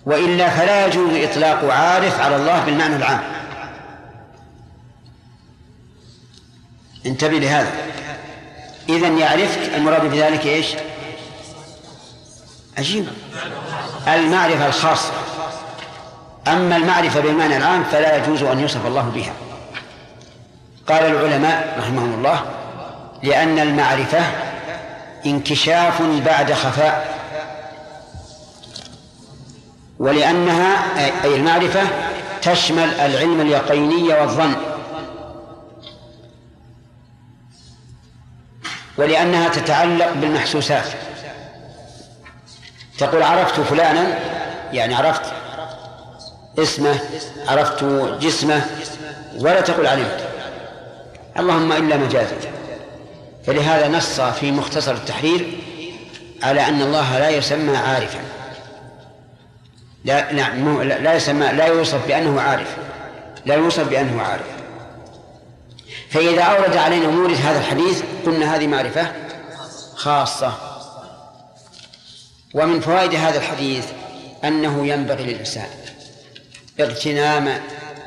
[0.06, 3.22] وإلا فلا يجوز إطلاق عارف على الله بالمعنى العام.
[7.06, 7.72] انتبه لهذا.
[8.90, 10.68] إذا يعرفك المراد بذلك إيش؟
[12.78, 13.08] عجيب.
[14.08, 15.12] المعرفة الخاصة.
[16.48, 19.34] أما المعرفة بالمعنى العام فلا يجوز أن يوصف الله بها.
[20.88, 22.46] قال العلماء رحمهم الله
[23.24, 24.22] لأن المعرفة
[25.26, 27.15] انكشاف بعد خفاء.
[30.00, 30.78] ولأنها
[31.24, 31.82] أي المعرفة
[32.42, 34.56] تشمل العلم اليقيني والظن.
[38.98, 40.86] ولأنها تتعلق بالمحسوسات.
[42.98, 44.20] تقول عرفت فلانا
[44.74, 45.22] يعني عرفت
[46.60, 47.00] اسمه
[47.48, 47.84] عرفت
[48.22, 48.66] جسمه
[49.40, 50.28] ولا تقول علمت.
[51.40, 52.38] اللهم إلا مجازا
[53.46, 55.58] فلهذا نص في مختصر التحرير
[56.44, 58.20] على أن الله لا يسمى عارفا.
[60.06, 62.78] لا لا لا يسمى لا يوصف بأنه عارف.
[63.46, 64.48] لا يوصف بأنه عارف.
[66.10, 69.12] فإذا أورد علينا مورد هذا الحديث قلنا هذه معرفة
[69.96, 70.54] خاصة.
[72.54, 73.86] ومن فوائد هذا الحديث
[74.44, 75.70] أنه ينبغي للإنسان
[76.80, 77.62] اغتنام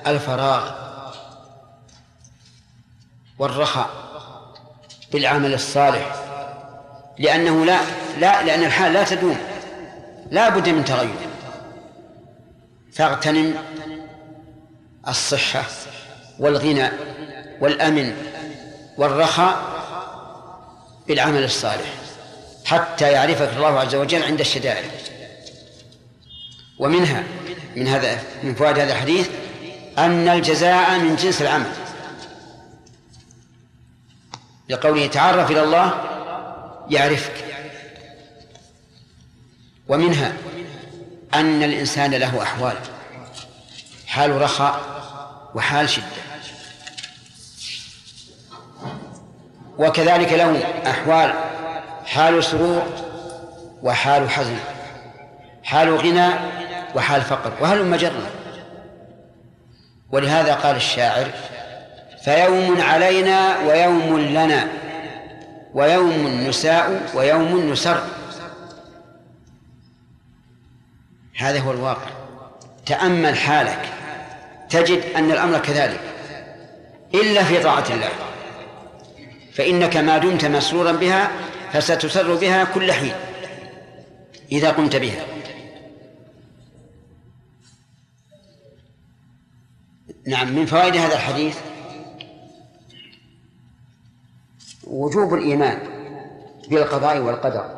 [0.06, 0.70] الفراغ
[3.38, 3.90] والرخاء
[5.12, 6.14] بالعمل الصالح.
[7.18, 7.78] لأنه لا
[8.18, 9.38] لا لأن الحال لا تدوم.
[10.30, 11.27] لا بد من تغير.
[12.98, 13.54] فاغتنم
[15.08, 15.64] الصحة
[16.38, 16.90] والغنى
[17.60, 18.16] والأمن
[18.96, 19.62] والرخاء
[21.08, 21.94] بالعمل الصالح
[22.64, 24.90] حتى يعرفك الله عز وجل عند الشدائد.
[26.78, 27.24] ومنها
[27.76, 29.28] من هذا من فوائد هذا الحديث
[29.98, 31.72] أن الجزاء من جنس العمل.
[34.68, 36.04] لقوله تعرف إلى الله
[36.90, 37.44] يعرفك.
[39.88, 40.32] ومنها
[41.34, 42.76] أن الإنسان له أحوال
[44.06, 44.80] حال رخاء
[45.54, 46.04] وحال شدة.
[49.78, 51.32] وكذلك له أحوال
[52.06, 52.82] حال سرور
[53.82, 54.56] وحال حزن
[55.62, 56.28] حال غنى
[56.94, 58.30] وحال فقر وهل مجرة
[60.10, 61.26] ولهذا قال الشاعر
[62.24, 64.68] فيوم علينا ويوم لنا
[65.74, 68.02] ويوم نساء ويوم نسر.
[71.38, 72.10] هذا هو الواقع.
[72.86, 73.92] تأمل حالك.
[74.70, 76.00] تجد أن الأمر كذلك.
[77.14, 78.10] إلا في طاعة الله.
[79.52, 81.30] فإنك ما دمت مسرورا بها
[81.72, 83.14] فستسر بها كل حين.
[84.52, 85.24] إذا قمت بها.
[90.26, 91.58] نعم من فوائد هذا الحديث
[94.86, 95.78] وجوب الإيمان
[96.68, 97.77] بالقضاء والقدر.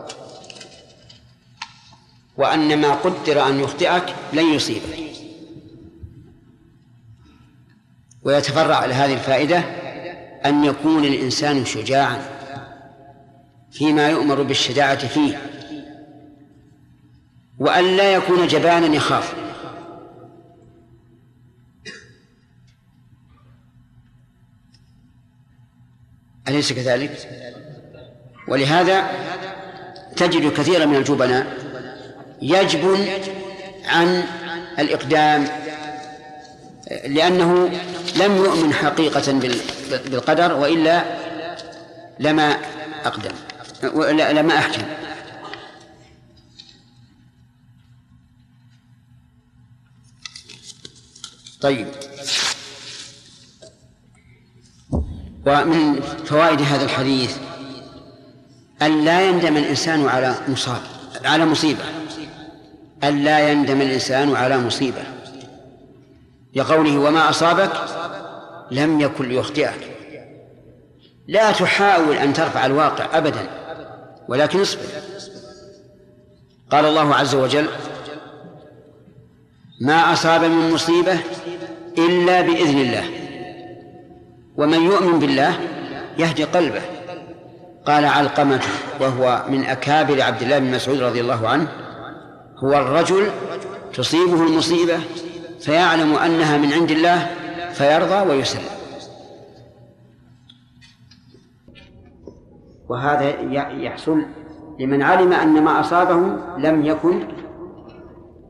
[2.40, 4.98] وأن ما قدر أن يخطئك لن يصيبك
[8.22, 9.58] ويتفرع على هذه الفائدة
[10.46, 12.22] أن يكون الإنسان شجاعا
[13.70, 15.42] فيما يؤمر بالشجاعة فيه
[17.58, 19.34] وأن لا يكون جبانا يخاف
[26.48, 27.28] أليس كذلك؟
[28.48, 29.10] ولهذا
[30.16, 31.69] تجد كثيرا من الجبناء
[32.42, 33.08] يجبن
[33.84, 34.24] عن
[34.78, 35.48] الإقدام
[37.06, 37.68] لأنه
[38.16, 39.32] لم يؤمن حقيقة
[39.90, 41.04] بالقدر وإلا
[42.20, 42.56] لما
[43.04, 43.34] أقدم
[44.32, 44.82] لما أحكم.
[51.60, 51.86] طيب.
[55.46, 57.36] ومن فوائد هذا الحديث
[58.82, 60.82] أن لا يندم الإنسان على مصاب
[61.24, 61.99] على مصيبة.
[63.04, 65.02] أن لا يندم الإنسان على مصيبة.
[66.54, 67.72] لقوله وما أصابك
[68.70, 69.96] لم يكن ليخطئك.
[71.28, 73.48] لا تحاول أن ترفع الواقع أبدا
[74.28, 74.82] ولكن اصبر.
[76.70, 77.66] قال الله عز وجل
[79.80, 81.18] ما أصاب من مصيبة
[81.98, 83.04] إلا بإذن الله
[84.56, 85.54] ومن يؤمن بالله
[86.18, 86.82] يهدي قلبه.
[87.86, 88.60] قال علقمة
[89.00, 91.68] وهو من أكابر عبد الله بن مسعود رضي الله عنه
[92.64, 93.30] هو الرجل
[93.94, 94.98] تصيبه المصيبة
[95.60, 97.26] فيعلم أنها من عند الله
[97.72, 98.80] فيرضى ويسلم.
[102.88, 103.30] وهذا
[103.72, 104.22] يحصل
[104.80, 107.28] لمن علم أن ما أصابه لم يكن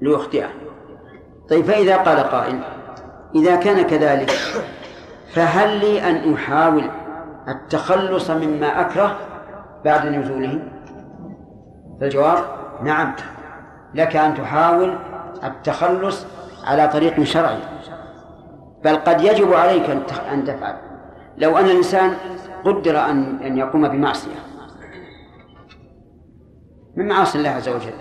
[0.03, 0.51] ليخطئه.
[1.51, 2.61] طيب فإذا قال قائل
[3.35, 4.31] إذا كان كذلك
[5.35, 6.91] فهل لي أن أحاول
[7.49, 9.19] التخلص مما أكره
[9.85, 10.63] بعد نزوله؟
[12.01, 12.45] فالجواب
[12.85, 13.15] نعم.
[13.95, 14.99] لك أن تحاول
[15.45, 16.27] التخلص
[16.65, 17.59] على طريق شرعي.
[18.85, 19.91] بل قد يجب عليك
[20.33, 20.77] أن تفعل.
[21.39, 22.15] لو أن الإنسان
[22.65, 24.35] قدر أن أن يقوم بمعصية.
[26.97, 27.93] من معاصي الله عز وجل؟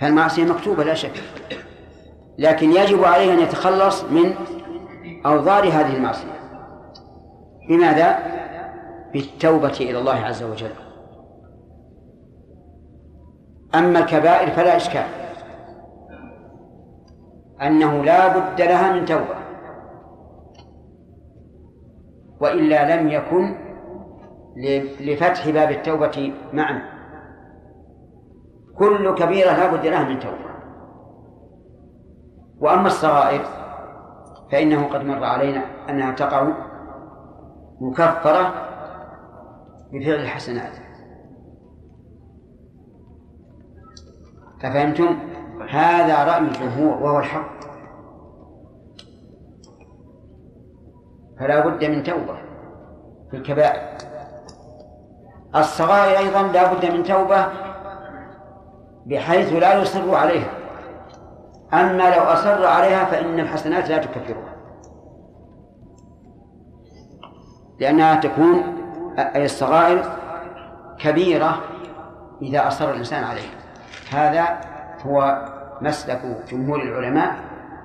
[0.00, 1.22] فالمعصية مكتوبة لا شك.
[2.38, 4.34] لكن يجب عليه أن يتخلص من
[5.26, 6.36] أوضار هذه المعصية.
[7.68, 8.18] بماذا؟
[9.12, 10.70] بالتوبة إلى الله عز وجل.
[13.78, 15.06] أما الكبائر فلا إشكال.
[17.62, 19.36] أنه لا بد لها من توبة.
[22.40, 23.56] وإلا لم يكن
[25.00, 26.82] لفتح باب التوبة معنى
[28.78, 30.46] كل كبيرة لا بد لها من توبة.
[32.60, 33.40] وأما الصغائر
[34.52, 36.48] فإنه قد مر علينا أنها تقع
[37.80, 38.54] مكفرة
[39.92, 40.85] بفعل الحسنات.
[44.64, 45.18] أفهمتم؟
[45.70, 47.56] هذا رأي الجمهور وهو الحق.
[51.38, 52.38] فلا بد من توبة
[53.30, 53.96] في الكبائر.
[55.56, 57.46] الصغائر أيضا لا بد من توبة
[59.06, 60.50] بحيث لا يصر عليها.
[61.72, 64.56] أما لو أصر عليها فإن الحسنات لا تكفرها.
[67.80, 68.62] لأنها تكون
[69.18, 70.02] أي الصغائر
[70.98, 71.60] كبيرة
[72.42, 73.65] إذا أصر الإنسان عليها.
[74.12, 74.60] هذا
[75.06, 75.46] هو
[75.80, 77.36] مسلك جمهور العلماء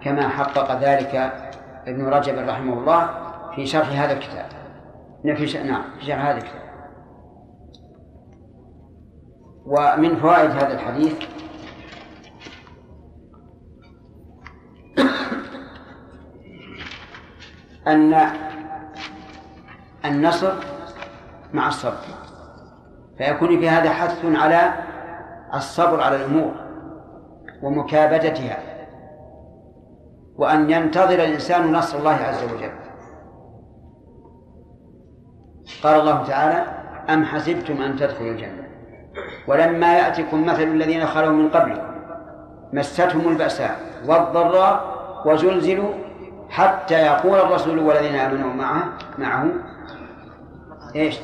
[0.04, 1.16] كما حقق ذلك
[1.88, 3.10] ابن رجب رحمه الله
[3.56, 4.46] في شرح هذا الكتاب.
[5.24, 6.62] في نعم في شرح هذا الكتاب.
[9.66, 11.16] ومن فوائد هذا الحديث
[17.88, 18.26] أن
[20.06, 20.54] النصر
[21.54, 21.98] مع الصبر
[23.18, 24.74] فيكون في هذا حث على
[25.54, 26.52] الصبر على الأمور
[27.64, 28.58] ومكابدتها
[30.36, 32.72] وأن ينتظر الإنسان نصر الله عز وجل
[35.84, 36.66] قال الله تعالى
[37.10, 38.68] أم حسبتم أن تدخلوا الجنة
[39.48, 41.92] ولما يأتكم مثل الذين خلوا من قبلكم
[42.74, 44.92] مستهم البأساء والضراء
[45.26, 45.94] وزلزلوا
[46.50, 48.84] حتى يقول الرسول والذين آمنوا معه
[49.18, 49.48] معه
[50.96, 51.20] إيش؟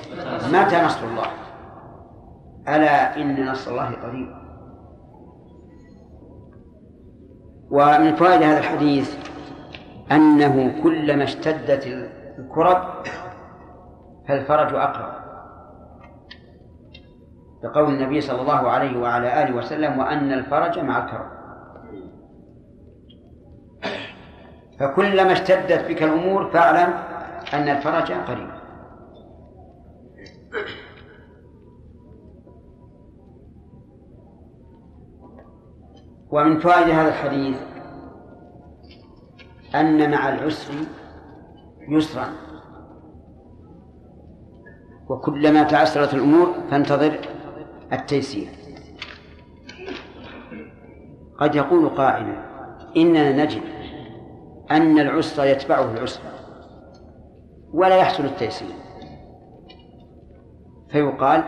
[0.53, 1.27] متى نصر الله؟
[2.67, 4.27] ألا إن نصر الله قريب.
[7.71, 9.17] ومن فوائد هذا الحديث
[10.11, 11.87] أنه كلما اشتدت
[12.39, 12.83] الكرب
[14.27, 15.13] فالفرج أقرب.
[17.63, 21.37] لقول النبي صلى الله عليه وعلى آله وسلم وأن الفرج مع الكرب.
[24.79, 26.93] فكلما اشتدت بك الأمور فاعلم
[27.53, 28.49] أن الفرج قريب.
[36.31, 37.57] ومن فوائد هذا الحديث
[39.75, 40.73] أن مع العسر
[41.89, 42.27] يسرا.
[45.09, 47.19] وكلما تعسرت الأمور فانتظر
[47.93, 48.47] التيسير.
[51.39, 52.35] قد يقول قائل
[52.97, 53.61] إننا نجد
[54.71, 56.21] أن العسر يتبعه العسر
[57.73, 58.75] ولا يحصل التيسير.
[60.89, 61.43] فيقال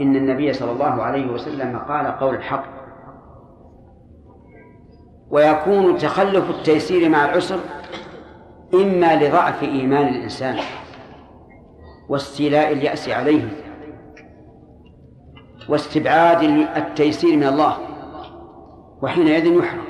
[0.00, 2.71] إن النبي صلى الله عليه وسلم قال قول الحق
[5.32, 7.58] ويكون تخلف التيسير مع العسر
[8.74, 10.56] إما لضعف إيمان الإنسان
[12.08, 13.48] واستيلاء اليأس عليه
[15.68, 16.42] واستبعاد
[16.76, 17.76] التيسير من الله
[19.02, 19.84] وحينئذ يحرم.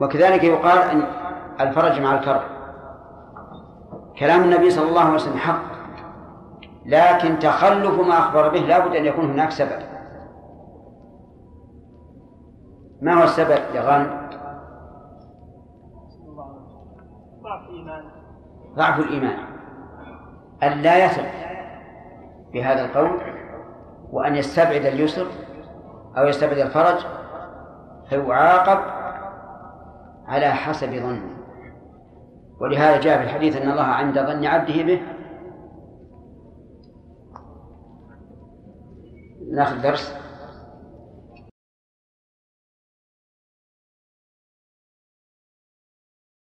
[0.00, 1.02] وكذلك يقال أن
[1.60, 2.42] الفرج مع الكرب.
[4.18, 5.62] كلام النبي صلى الله عليه وسلم حق
[6.86, 9.91] لكن تخلف ما أخبر به لا بد أن يكون هناك سبب.
[13.02, 14.28] ما هو السبب يا غانم؟
[17.42, 18.04] ضعف الإيمان
[18.76, 19.38] ضعف الإيمان.
[20.62, 21.26] أن لا يثق
[22.52, 23.20] بهذا القول
[24.12, 25.26] وأن يستبعد اليسر
[26.18, 27.06] أو يستبعد الفرج
[28.08, 28.78] فيعاقب
[30.26, 31.36] على حسب ظنه.
[32.60, 35.02] ولهذا جاء في الحديث أن الله عند ظن عبده به.
[39.52, 40.31] ناخذ درس.